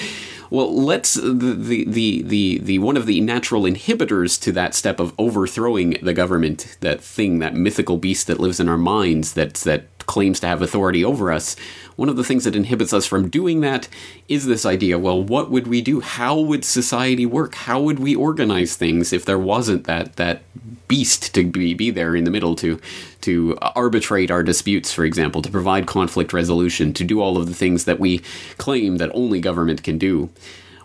[0.49, 4.97] Well, let's the, the the the the one of the natural inhibitors to that step
[5.01, 9.55] of overthrowing the government, that thing, that mythical beast that lives in our minds, that
[9.55, 11.55] that claims to have authority over us.
[11.95, 13.87] One of the things that inhibits us from doing that
[14.27, 15.99] is this idea well, what would we do?
[15.99, 17.55] How would society work?
[17.55, 20.41] How would we organize things if there wasn't that, that
[20.87, 22.79] beast to be, be there in the middle to,
[23.21, 27.53] to arbitrate our disputes, for example, to provide conflict resolution, to do all of the
[27.53, 28.19] things that we
[28.57, 30.29] claim that only government can do?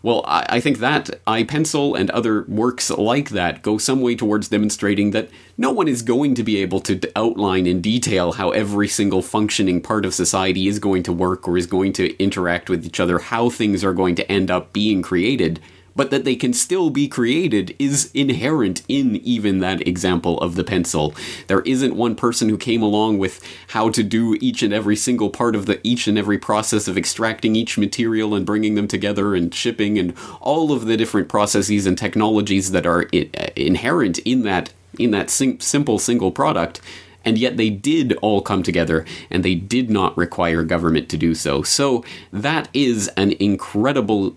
[0.02, 4.48] Well, I, I think that iPencil and other works like that go some way towards
[4.48, 8.88] demonstrating that no one is going to be able to outline in detail how every
[8.88, 12.84] single functioning part of society is going to work or is going to interact with
[12.84, 15.60] each other, how things are going to end up being created
[15.94, 20.64] but that they can still be created is inherent in even that example of the
[20.64, 21.14] pencil.
[21.46, 25.30] There isn't one person who came along with how to do each and every single
[25.30, 29.34] part of the each and every process of extracting each material and bringing them together
[29.34, 34.42] and shipping and all of the different processes and technologies that are uh, inherent in
[34.42, 36.80] that in that sim- simple single product
[37.24, 41.34] and yet they did all come together and they did not require government to do
[41.34, 41.62] so.
[41.62, 44.36] So that is an incredible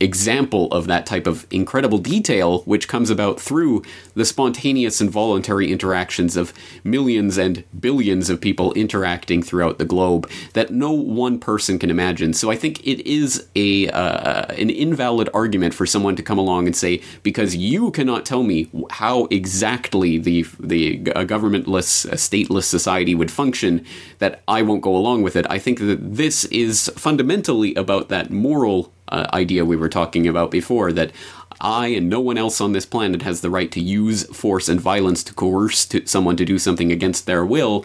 [0.00, 3.82] example of that type of incredible detail, which comes about through
[4.14, 10.28] the spontaneous and voluntary interactions of millions and billions of people interacting throughout the globe
[10.54, 12.32] that no one person can imagine.
[12.32, 16.66] So I think it is a uh, an invalid argument for someone to come along
[16.66, 23.30] and say because you cannot tell me how exactly the the governmentless, stateless society would
[23.30, 23.84] function
[24.18, 25.46] that I won't go along with it.
[25.50, 30.50] I think that this is fundamentally about that moral uh, idea we were talking about
[30.50, 31.12] before that
[31.60, 34.80] I and no one else on this planet has the right to use force and
[34.80, 37.84] violence to coerce to someone to do something against their will,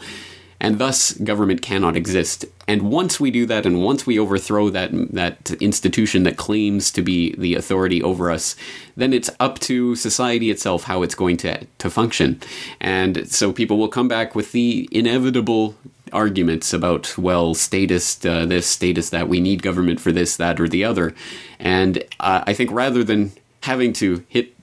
[0.61, 2.45] and thus government cannot exist.
[2.67, 7.01] And once we do that, and once we overthrow that that institution that claims to
[7.01, 8.55] be the authority over us,
[8.95, 12.39] then it's up to society itself how it's going to to function.
[12.79, 15.75] And so people will come back with the inevitable
[16.13, 20.67] arguments about well status uh, this status that we need government for this that or
[20.67, 21.13] the other.
[21.59, 23.31] And uh, i think rather than
[23.61, 24.53] having to hit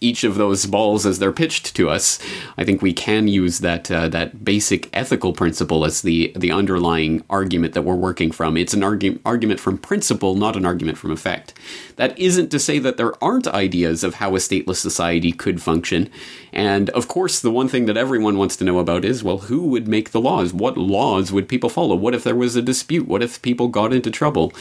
[0.00, 2.18] each of those balls as they're pitched to us,
[2.56, 7.24] I think we can use that uh, that basic ethical principle as the the underlying
[7.28, 8.56] argument that we're working from.
[8.56, 11.54] It's an argu- argument from principle, not an argument from effect.
[11.96, 16.10] That isn't to say that there aren't ideas of how a stateless society could function.
[16.52, 19.66] And of course, the one thing that everyone wants to know about is, well, who
[19.68, 20.52] would make the laws?
[20.52, 21.96] What laws would people follow?
[21.96, 23.08] What if there was a dispute?
[23.08, 24.52] What if people got into trouble?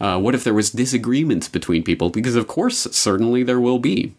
[0.00, 2.10] Uh, what if there was disagreements between people?
[2.10, 4.14] Because of course, certainly there will be.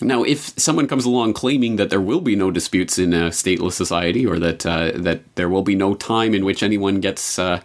[0.00, 3.72] Now, if someone comes along claiming that there will be no disputes in a stateless
[3.72, 7.60] society, or that uh, that there will be no time in which anyone gets uh,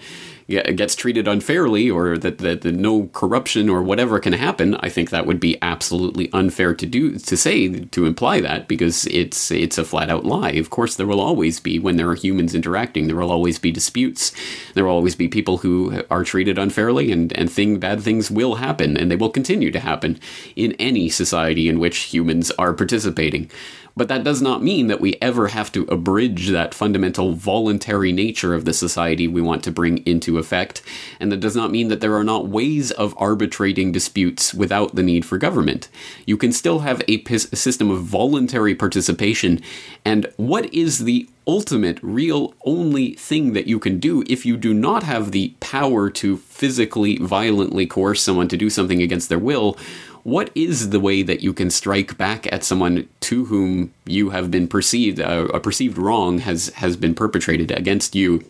[0.48, 5.10] gets treated unfairly or that, that, that no corruption or whatever can happen, I think
[5.10, 9.78] that would be absolutely unfair to do to say to imply that because it's it's
[9.78, 10.52] a flat out lie.
[10.52, 13.72] Of course, there will always be when there are humans interacting, there will always be
[13.72, 14.32] disputes.
[14.74, 18.56] There will always be people who are treated unfairly, and and thing bad things will
[18.56, 20.20] happen, and they will continue to happen
[20.56, 23.50] in any society in which humans are participating.
[23.98, 28.54] But that does not mean that we ever have to abridge that fundamental voluntary nature
[28.54, 30.84] of the society we want to bring into effect.
[31.20, 35.02] And that does not mean that there are not ways of arbitrating disputes without the
[35.02, 35.90] need for government.
[36.28, 39.62] You can still have a, p- system of voluntary participation.
[40.06, 44.74] And what is the ultimate, real, only thing that you can do if you do
[44.74, 49.78] not have the power to physically, violently coerce someone to do something against their will?
[50.28, 54.52] What is the way that you can strike back at someone to whom you have
[54.52, 58.44] been perceived uh, a perceived wrong has has been perpetrated against you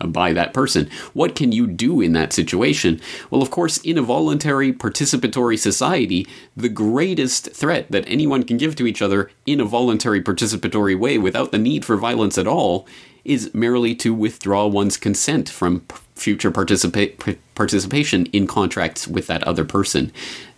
[0.00, 0.88] uh, by that person.
[1.12, 3.00] What can you do in that situation?
[3.32, 6.24] Well, of course, in a voluntary participatory society,
[6.56, 11.18] the greatest threat that anyone can give to each other in a voluntary participatory way
[11.18, 12.86] without the need for violence at all
[13.24, 19.64] is merely to withdraw one's consent from future participa- participation in contracts with that other
[19.64, 20.12] person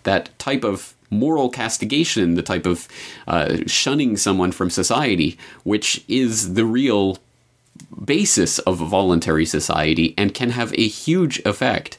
[0.06, 2.88] that type of moral castigation, the type of
[3.28, 7.18] uh, shunning someone from society, which is the real
[8.04, 11.98] basis of a voluntary society and can have a huge effect.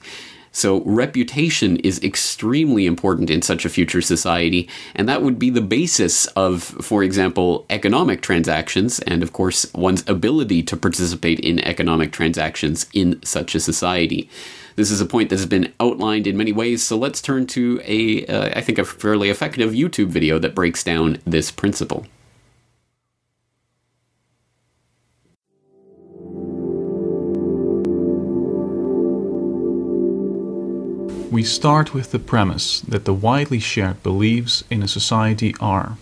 [0.51, 5.61] So, reputation is extremely important in such a future society, and that would be the
[5.61, 12.11] basis of, for example, economic transactions, and of course, one's ability to participate in economic
[12.11, 14.31] transactions in such a society.
[14.77, 17.81] This is a point that has been outlined in many ways, so let's turn to
[17.83, 22.05] a, uh, I think, a fairly effective YouTube video that breaks down this principle.
[31.31, 35.97] We start with the premise that the widely shared beliefs in a society are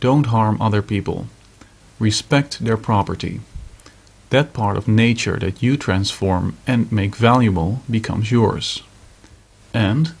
[0.00, 1.28] don't harm other people,
[1.98, 3.40] respect their property,
[4.34, 8.82] that part of nature that you transform and make valuable becomes yours.
[9.72, 10.12] And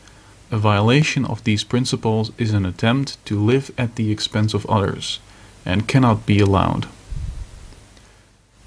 [0.52, 5.18] a violation of these principles is an attempt to live at the expense of others
[5.66, 6.86] and cannot be allowed.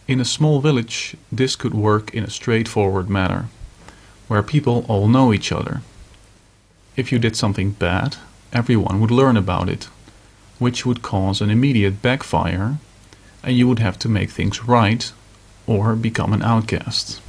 [0.06, 3.48] In a small village, this could work in a straightforward manner,
[4.28, 5.82] where people all know each other.
[6.98, 8.18] If you did something bad,
[8.52, 9.86] everyone would learn about it,
[10.60, 12.80] which would cause an immediate backfire,
[13.44, 15.14] and you would have to make things right
[15.68, 17.22] or become an outcast.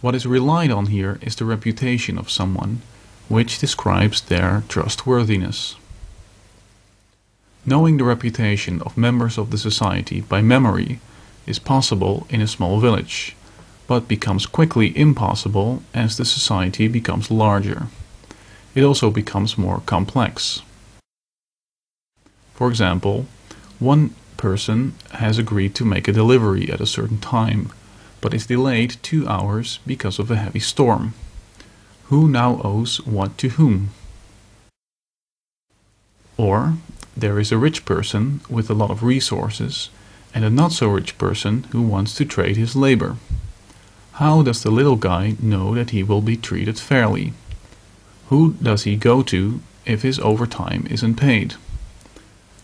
[0.00, 2.82] What is relied on here is the reputation of someone,
[3.28, 5.76] which describes their trustworthiness.
[7.64, 11.00] Knowing the reputation of members of the society by memory
[11.46, 13.36] is possible in a small village,
[13.86, 17.86] but becomes quickly impossible as the society becomes larger.
[18.74, 20.62] It also becomes more complex.
[22.54, 23.26] For example,
[23.78, 24.14] one
[24.44, 27.72] person has agreed to make a delivery at a certain time,
[28.20, 31.14] but is delayed two hours because of a heavy storm.
[32.10, 33.88] Who now owes what to whom?
[36.36, 36.74] Or
[37.16, 39.88] there is a rich person with a lot of resources
[40.34, 43.16] and a not so rich person who wants to trade his labor.
[44.20, 47.32] How does the little guy know that he will be treated fairly?
[48.28, 51.54] Who does he go to if his overtime isn't paid?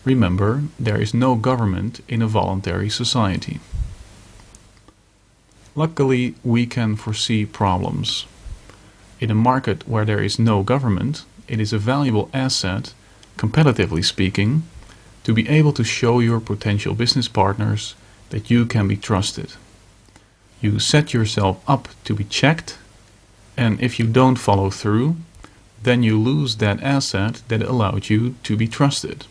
[0.03, 3.59] Remember, there is no government in a voluntary society.
[5.75, 8.25] Luckily, we can foresee problems.
[9.19, 12.93] In a market where there is no government, it is a valuable asset,
[13.37, 14.63] competitively speaking,
[15.23, 17.95] to be able to show your potential business partners
[18.31, 19.53] that you can be trusted.
[20.61, 22.79] You set yourself up to be checked,
[23.55, 25.17] and if you don't follow through,
[25.83, 29.25] then you lose that asset that allowed you to be trusted.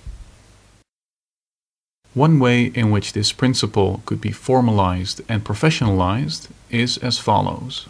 [2.14, 7.86] One way in which this principle could be formalized and professionalized is as follows.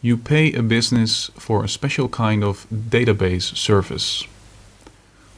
[0.00, 4.24] You pay a business for a special kind of database service.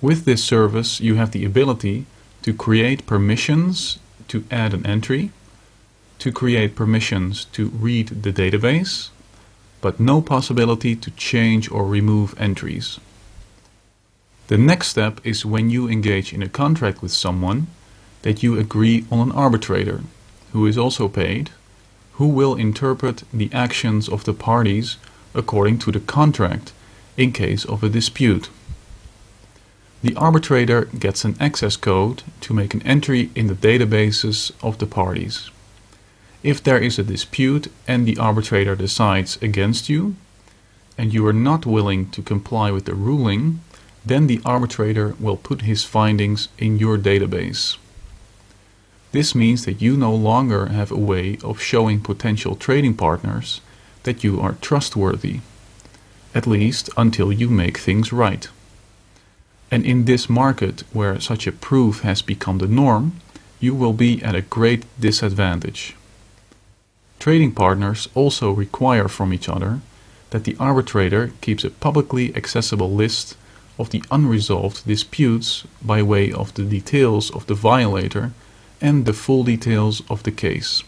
[0.01, 2.07] With this service, you have the ability
[2.43, 5.33] to create permissions to add an entry,
[6.21, 9.09] to create permissions to read the database,
[9.81, 13.01] but no possibility to change or remove entries.
[14.51, 17.69] The next step is when you engage in a contract with someone
[18.23, 20.01] that you agree on an arbitrator,
[20.51, 21.51] who is also paid,
[22.15, 24.97] who will interpret the actions of the parties
[25.35, 26.73] according to the contract
[27.17, 28.51] in case of a dispute.
[30.03, 34.87] The arbitrator gets an access code to make an entry in the databases of the
[34.87, 35.49] parties.
[36.43, 40.17] If there is a dispute and the arbitrator decides against you,
[40.99, 43.61] and you are not willing to comply with the ruling,
[44.05, 47.77] then the arbitrator will put his findings in your database.
[49.13, 53.61] This means that you no longer have a way of showing potential trading partners
[54.05, 55.41] that you are trustworthy,
[56.35, 58.49] at least until you make things right.
[59.71, 63.21] And in this market where such a proof has become the norm,
[63.59, 65.95] you will be at a great disadvantage.
[67.19, 69.81] Trading partners also require from each other
[70.31, 73.37] that the arbitrator keeps a publicly accessible list
[73.81, 78.33] of the unresolved disputes by way of the details of the violator
[78.81, 80.83] and the full details of the case.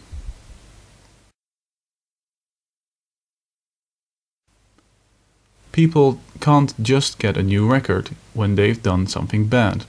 [5.71, 9.85] People can't just get a new record when they've done something bad,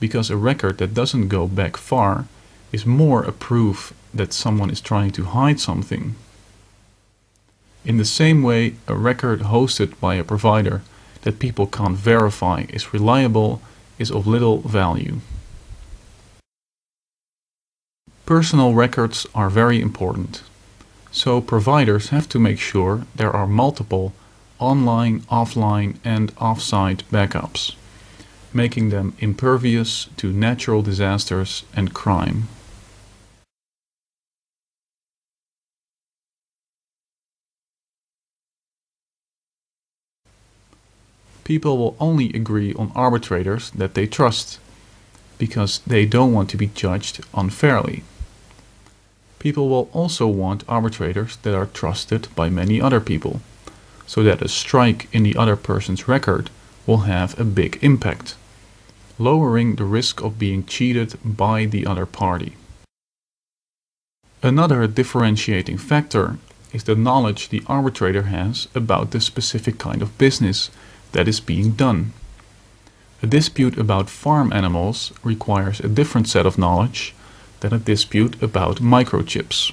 [0.00, 2.26] because a record that doesn't go back far
[2.72, 6.16] is more a proof that someone is trying to hide something.
[7.84, 10.82] In the same way, a record hosted by a provider
[11.22, 13.60] that people can't verify is reliable
[13.98, 15.20] is of little value.
[18.26, 20.42] Personal records are very important,
[21.10, 24.12] so providers have to make sure there are multiple
[24.58, 27.74] online, offline, and offsite backups,
[28.52, 32.48] making them impervious to natural disasters and crime.
[41.44, 44.58] People will only agree on arbitrators that they trust,
[45.38, 48.04] because they don't want to be judged unfairly.
[49.38, 53.40] People will also want arbitrators that are trusted by many other people,
[54.06, 56.50] so that a strike in the other person's record
[56.86, 58.36] will have a big impact,
[59.18, 62.56] lowering the risk of being cheated by the other party.
[64.42, 66.38] Another differentiating factor
[66.72, 70.70] is the knowledge the arbitrator has about the specific kind of business
[71.12, 72.12] that is being done.
[73.22, 77.14] A dispute about farm animals requires a different set of knowledge
[77.60, 79.72] than a dispute about microchips.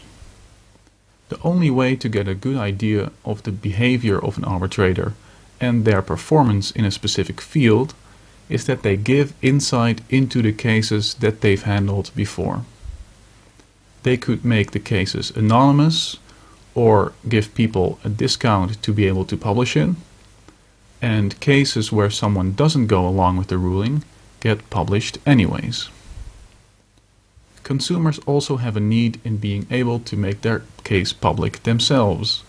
[1.30, 5.14] The only way to get a good idea of the behavior of an arbitrator
[5.60, 7.94] and their performance in a specific field
[8.50, 12.64] is that they give insight into the cases that they've handled before.
[14.04, 16.18] They could make the cases anonymous
[16.74, 19.90] or give people a discount to be able to publish it.
[21.02, 24.04] And cases where someone doesn't go along with the ruling
[24.40, 25.90] get published anyways.
[27.64, 32.44] Consumers also have a need in being able to make their case public themselves,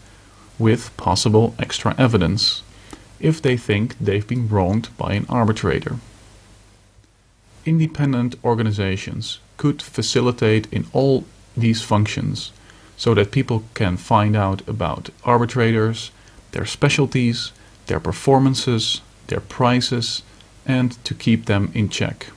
[0.58, 2.62] with possible extra evidence,
[3.18, 5.96] if they think they've been wronged by an arbitrator.
[7.66, 11.24] Independent organizations could facilitate in all
[11.56, 12.52] these functions
[12.96, 16.10] so that people can find out about arbitrators,
[16.52, 17.52] their specialties,
[17.90, 20.22] their performances, their prices,
[20.64, 22.28] and to keep them in check.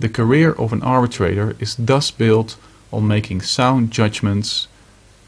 [0.00, 2.56] The career of an arbitrator is thus built
[2.90, 4.66] on making sound judgments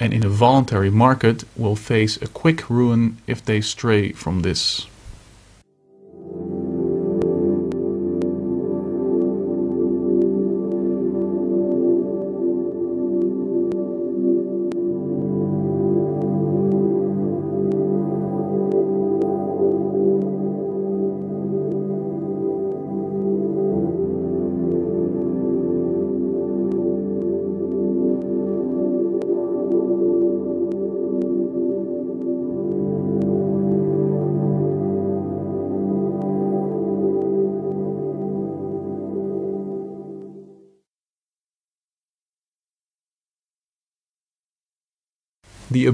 [0.00, 4.86] and in a voluntary market will face a quick ruin if they stray from this.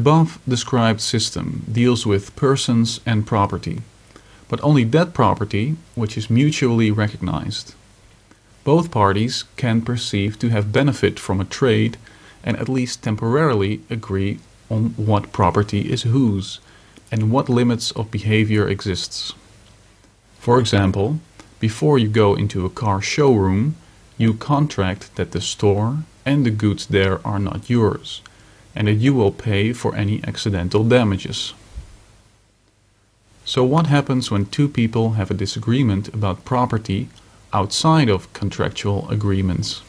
[0.00, 3.82] Above described system deals with persons and property,
[4.48, 7.74] but only that property which is mutually recognized.
[8.64, 11.98] Both parties can perceive to have benefit from a trade
[12.42, 14.38] and at least temporarily agree
[14.70, 16.60] on what property is whose
[17.12, 19.34] and what limits of behavior exists.
[20.38, 21.08] For example,
[21.68, 23.76] before you go into a car showroom,
[24.16, 25.90] you contract that the store
[26.24, 28.22] and the goods there are not yours
[28.74, 31.54] and that you will pay for any accidental damages.
[33.44, 37.08] So what happens when two people have a disagreement about property
[37.52, 39.82] outside of contractual agreements?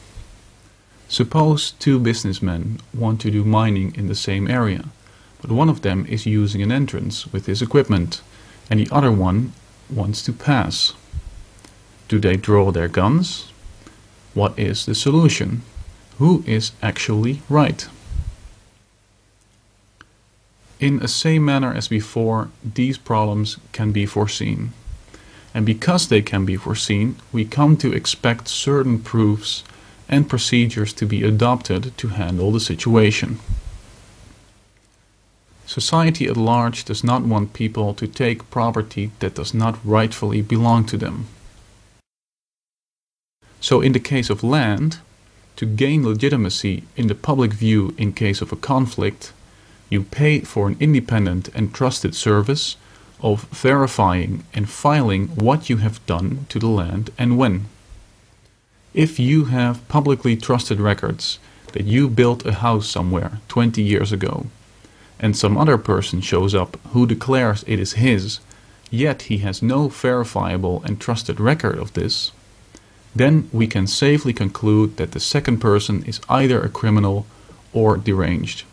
[1.08, 4.86] Suppose two businessmen want to do mining in the same area,
[5.40, 8.22] but one of them is using an entrance with his equipment
[8.70, 9.52] and the other one
[9.90, 10.94] wants to pass.
[12.08, 13.52] Do they draw their guns?
[14.34, 15.62] What is the solution?
[16.18, 17.86] Who is actually right?
[20.82, 24.72] In the same manner as before, these problems can be foreseen.
[25.54, 29.62] And because they can be foreseen, we come to expect certain proofs
[30.08, 33.38] and procedures to be adopted to handle the situation.
[35.66, 40.84] Society at large does not want people to take property that does not rightfully belong
[40.86, 41.28] to them.
[43.60, 44.98] So in the case of land,
[45.54, 49.32] to gain legitimacy in the public view in case of a conflict,
[49.92, 52.76] you pay for an independent and trusted service
[53.20, 57.66] of verifying and filing what you have done to the land and when.
[58.94, 61.38] If you have publicly trusted records
[61.72, 64.46] that you built a house somewhere 20 years ago,
[65.20, 68.40] and some other person shows up who declares it is his,
[68.90, 72.32] yet he has no verifiable and trusted record of this,
[73.14, 77.26] then we can safely conclude that the second person is either a criminal
[77.74, 78.64] or deranged.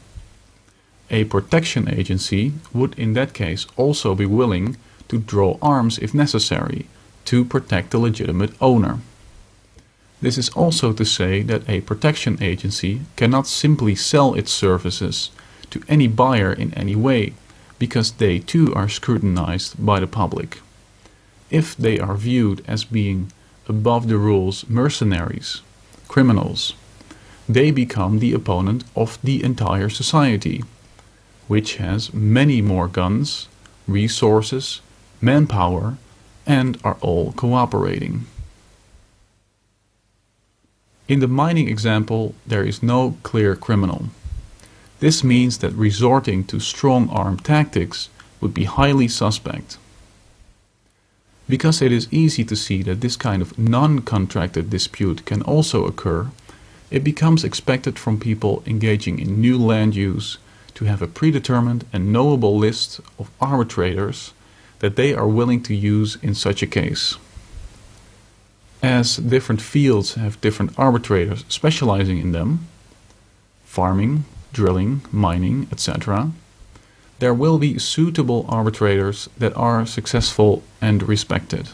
[1.11, 6.85] A protection agency would in that case also be willing to draw arms if necessary
[7.25, 8.99] to protect the legitimate owner.
[10.21, 15.31] This is also to say that a protection agency cannot simply sell its services
[15.71, 17.33] to any buyer in any way,
[17.79, 20.61] because they too are scrutinized by the public.
[21.49, 23.31] If they are viewed as being
[23.67, 25.61] above the rules mercenaries,
[26.07, 26.73] criminals,
[27.47, 30.63] they become the opponent of the entire society
[31.49, 33.47] which has many more guns,
[33.87, 34.81] resources,
[35.19, 35.97] manpower,
[36.45, 38.27] and are all cooperating.
[41.07, 44.09] In the mining example, there is no clear criminal.
[44.99, 48.09] This means that resorting to strong arm tactics
[48.39, 49.79] would be highly suspect.
[51.47, 56.29] Because it is easy to see that this kind of non-contracted dispute can also occur,
[56.91, 60.37] it becomes expected from people engaging in new land use
[60.79, 64.31] to have a predetermined and knowable list of arbitrators
[64.79, 67.17] that they are willing to use in such a case.
[68.81, 72.65] as different fields have different arbitrators specializing in them
[73.65, 74.23] farming,
[74.53, 76.31] drilling, mining, etc.
[77.19, 81.67] there will be suitable arbitrators that are successful and respected.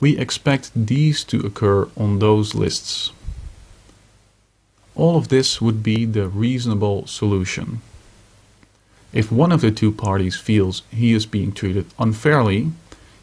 [0.00, 3.12] We expect these to occur on those lists.
[4.94, 7.82] All of this would be the reasonable solution.
[9.12, 12.72] If one of the two parties feels he is being treated unfairly,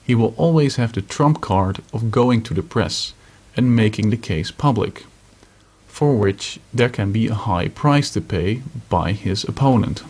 [0.03, 3.13] he will always have the trump card of going to the press
[3.55, 5.05] and making the case public,
[5.87, 10.03] for which there can be a high price to pay by his opponent.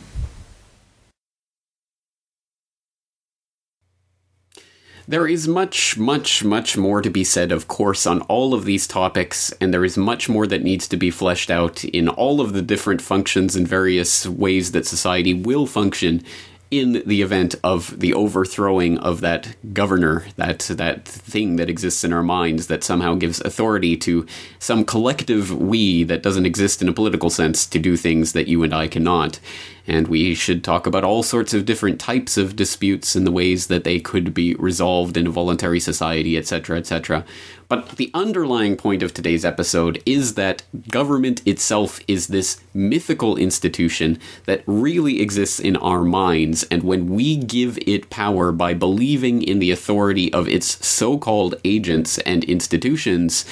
[5.08, 8.88] There is much, much, much more to be said, of course, on all of these
[8.88, 12.54] topics, and there is much more that needs to be fleshed out in all of
[12.54, 16.24] the different functions and various ways that society will function
[16.72, 22.12] in the event of the overthrowing of that governor, that that thing that exists in
[22.12, 24.26] our minds that somehow gives authority to
[24.58, 28.64] some collective we that doesn't exist in a political sense to do things that you
[28.64, 29.40] and I cannot
[29.88, 33.68] and we should talk about all sorts of different types of disputes and the ways
[33.68, 37.26] that they could be resolved in a voluntary society, etc., etc.
[37.68, 44.20] But the underlying point of today's episode is that government itself is this mythical institution
[44.46, 49.60] that really exists in our minds, and when we give it power by believing in
[49.60, 53.46] the authority of its so called agents and institutions,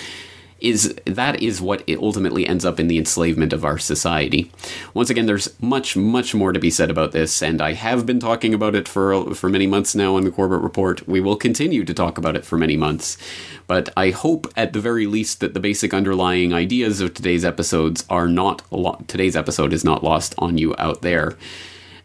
[0.59, 4.51] is that is what it ultimately ends up in the enslavement of our society.
[4.93, 8.19] Once again, there's much, much more to be said about this, and I have been
[8.19, 11.07] talking about it for for many months now on the Corbett Report.
[11.07, 13.17] We will continue to talk about it for many months,
[13.67, 18.05] but I hope at the very least that the basic underlying ideas of today's episodes
[18.09, 21.35] are not lo- today's episode is not lost on you out there.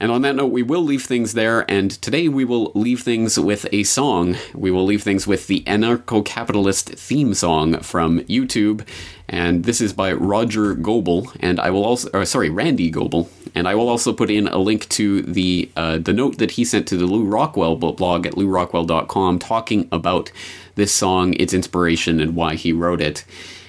[0.00, 3.38] And on that note, we will leave things there, and today we will leave things
[3.38, 4.36] with a song.
[4.54, 8.86] We will leave things with the anarcho capitalist theme song from YouTube,
[9.28, 13.66] and this is by Roger Goebel, and I will also, or sorry, Randy Goebel, and
[13.66, 16.86] I will also put in a link to the uh, the note that he sent
[16.88, 20.30] to the Lew Rockwell blog at lewrockwell.com talking about
[20.76, 23.24] this song, its inspiration, and why he wrote it.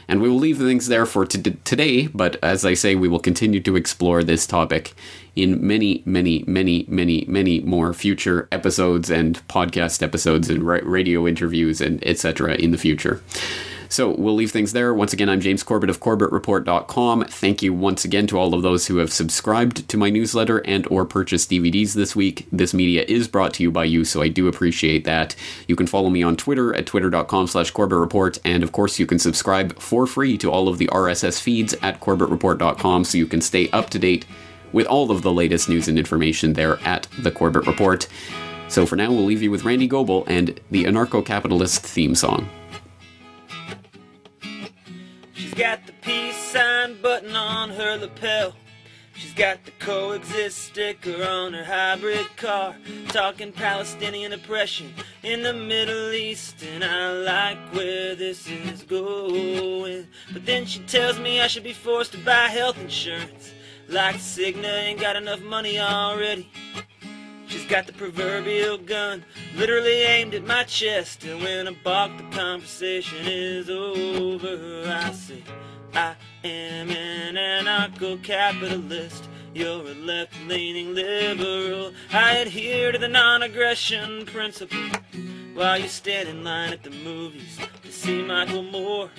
[0.07, 3.19] And we will leave things there for t- today, but as I say, we will
[3.19, 4.93] continue to explore this topic
[5.35, 11.27] in many, many, many, many, many more future episodes and podcast episodes and ra- radio
[11.27, 12.56] interviews and etc.
[12.56, 13.22] in the future.
[13.91, 14.93] So we'll leave things there.
[14.93, 17.26] Once again, I'm James Corbett of CorbettReport.com.
[17.26, 20.85] Thank you once again to all of those who have subscribed to my newsletter and
[20.91, 22.45] or purchased DVDs this week.
[22.51, 25.35] This media is brought to you by you, so I do appreciate that.
[25.68, 29.18] You can follow me on Twitter at twitter.com slash CorbettReport, and of course you can
[29.18, 33.72] subscribe for free to all of the RSS feeds at CorbettReport.com so you can stay
[33.72, 34.26] up to date
[34.72, 38.08] with all of the latest news and information there at the Corbett Report.
[38.68, 42.48] So for now, we'll leave you with Randy Goebel and the anarcho capitalist theme song.
[45.34, 48.54] She's got the peace sign button on her lapel.
[49.20, 52.76] She's got the coexist sticker on her hybrid car.
[53.10, 54.94] Talking Palestinian oppression
[55.24, 60.08] in the Middle East, and I like where this is going.
[60.32, 63.52] But then she tells me I should be forced to buy health insurance.
[63.90, 66.48] Like Cigna ain't got enough money already.
[67.48, 69.26] She's got the proverbial gun
[69.56, 71.24] literally aimed at my chest.
[71.24, 74.84] And when I balk, the conversation is over.
[74.86, 75.44] I say,
[75.95, 79.28] I am an anarcho capitalist.
[79.56, 81.91] You're a left leaning liberal.
[82.14, 84.78] I adhere to the non aggression principle.
[85.56, 89.10] While you stand in line at the movies to see Michael Moore.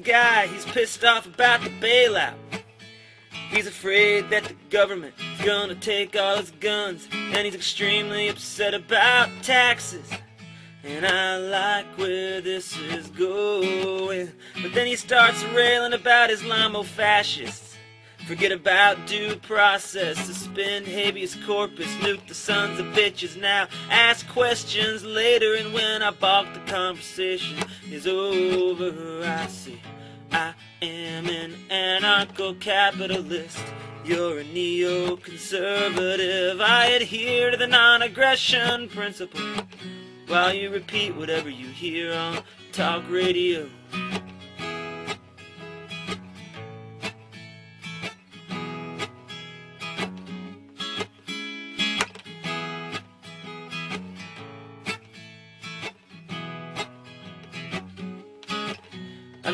[0.00, 2.34] Guy, he's pissed off about the bailout.
[3.50, 8.74] He's afraid that the government is gonna take all his guns, and he's extremely upset
[8.74, 10.08] about taxes.
[10.82, 14.32] And I like where this is going.
[14.62, 17.69] But then he starts railing about Islamo fascists.
[18.30, 25.02] Forget about due process, suspend habeas corpus, nuke the sons of bitches now, ask questions
[25.02, 27.58] later, and when I balk, the conversation
[27.90, 29.24] is over.
[29.24, 29.82] I see,
[30.30, 33.64] I am an anarcho capitalist.
[34.04, 36.60] You're a neoconservative.
[36.60, 39.42] I adhere to the non aggression principle
[40.28, 43.68] while you repeat whatever you hear on talk radio.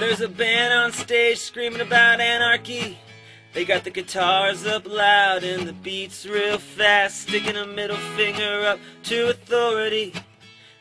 [0.07, 2.97] There's a band on stage screaming about anarchy.
[3.53, 8.67] They got the guitars up loud and the beats real fast, sticking a middle finger
[8.67, 10.15] up to authority.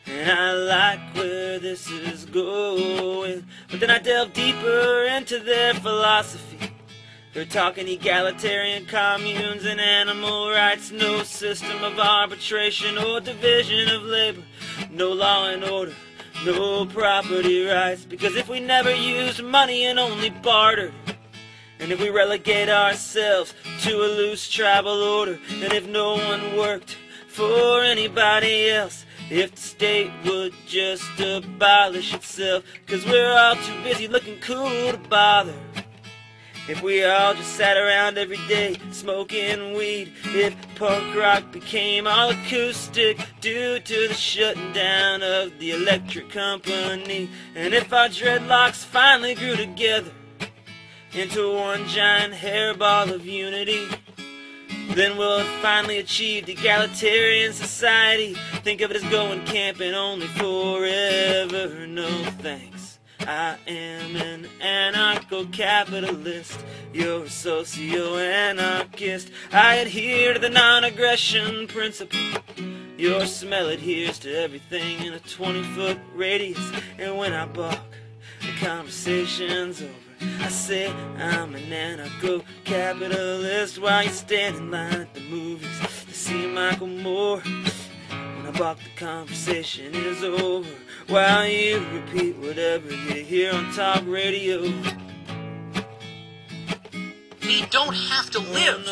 [0.06, 3.44] And I like where this is going.
[3.68, 6.70] But then I delve deeper into their philosophy.
[7.34, 14.42] They're talking egalitarian communes and animal rights, no system of arbitration or division of labor,
[14.92, 15.94] no law and order,
[16.44, 18.04] no property rights.
[18.04, 20.92] Because if we never used money and only bartered,
[21.78, 26.96] and if we relegate ourselves to a loose tribal order, and if no one worked
[27.28, 34.08] for anybody else, if the state would just abolish itself, cause we're all too busy
[34.08, 35.54] looking cool to bother.
[36.68, 42.30] If we all just sat around every day smoking weed, if punk rock became all
[42.30, 49.34] acoustic due to the shutting down of the electric company, and if our dreadlocks finally
[49.34, 50.10] grew together,
[51.16, 53.86] into one giant hairball of unity.
[54.90, 58.34] Then we'll have finally achieved egalitarian society.
[58.62, 61.86] Think of it as going camping only forever.
[61.86, 62.08] No
[62.40, 62.85] thanks.
[63.20, 66.58] I am an anarcho capitalist.
[66.92, 69.30] You're a socio anarchist.
[69.52, 72.18] I adhere to the non aggression principle.
[72.96, 76.72] Your smell adheres to everything in a 20 foot radius.
[76.98, 77.78] And when I balk,
[78.40, 79.92] the conversation's over.
[80.40, 86.14] I say I'm an anarcho capitalist while you stand in line at the movies to
[86.14, 87.40] see Michael Moore.
[87.40, 90.68] When I balk, the conversation is over
[91.08, 94.62] while you repeat whatever you hear on talk radio.
[97.42, 98.88] We don't have to live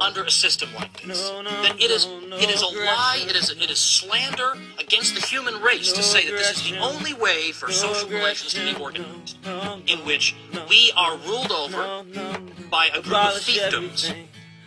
[0.00, 1.30] under a system like this.
[1.30, 5.62] That it is it is a lie, it is it is slander against the human
[5.62, 9.38] race to say that this is the only way for social relations to be organized,
[9.86, 10.36] in which
[10.68, 12.04] we are ruled over
[12.70, 14.12] by a group of fiefdoms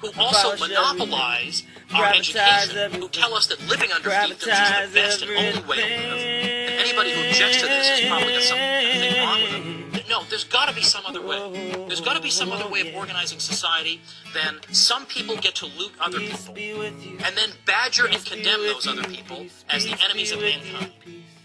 [0.01, 1.63] who also monopolize
[1.93, 5.77] our education, who tell us that living under fiefdoms is the best and only way
[5.77, 6.19] to live.
[6.19, 9.85] And anybody who objects to this has probably got something wrong with them.
[10.09, 11.71] No, there's got to be some other way.
[11.87, 14.01] There's got to be some other way of organizing society
[14.33, 19.03] than some people get to loot other people and then badger and condemn those other
[19.03, 20.91] people as the enemies of mankind.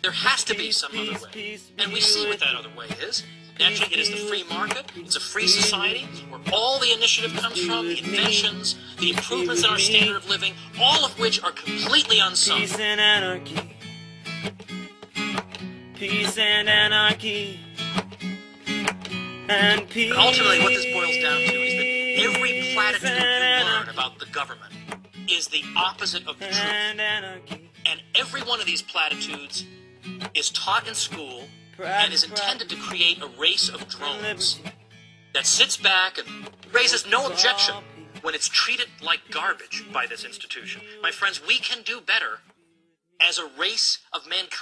[0.03, 1.59] There has to be some other way.
[1.79, 3.23] And we see what that other way is.
[3.59, 4.91] Naturally, it is the free market.
[4.97, 9.71] It's a free society where all the initiative comes from, the inventions, the improvements in
[9.71, 12.61] our standard of living, all of which are completely unsung.
[12.61, 13.77] Peace and anarchy.
[15.95, 17.61] Peace and anarchy.
[19.49, 20.11] And peace.
[20.11, 24.27] But ultimately, what this boils down to is that every platitude you learn about the
[24.27, 24.73] government
[25.29, 26.59] is the opposite of the truth.
[26.59, 29.65] And every one of these platitudes
[30.35, 31.45] is taught in school
[31.83, 34.61] and is intended to create a race of drones
[35.33, 36.29] that sits back and
[36.73, 37.75] raises no objection
[38.23, 40.81] when it's treated like garbage by this institution.
[41.03, 42.39] My friends, we can do better
[43.21, 44.61] as a race of mankind.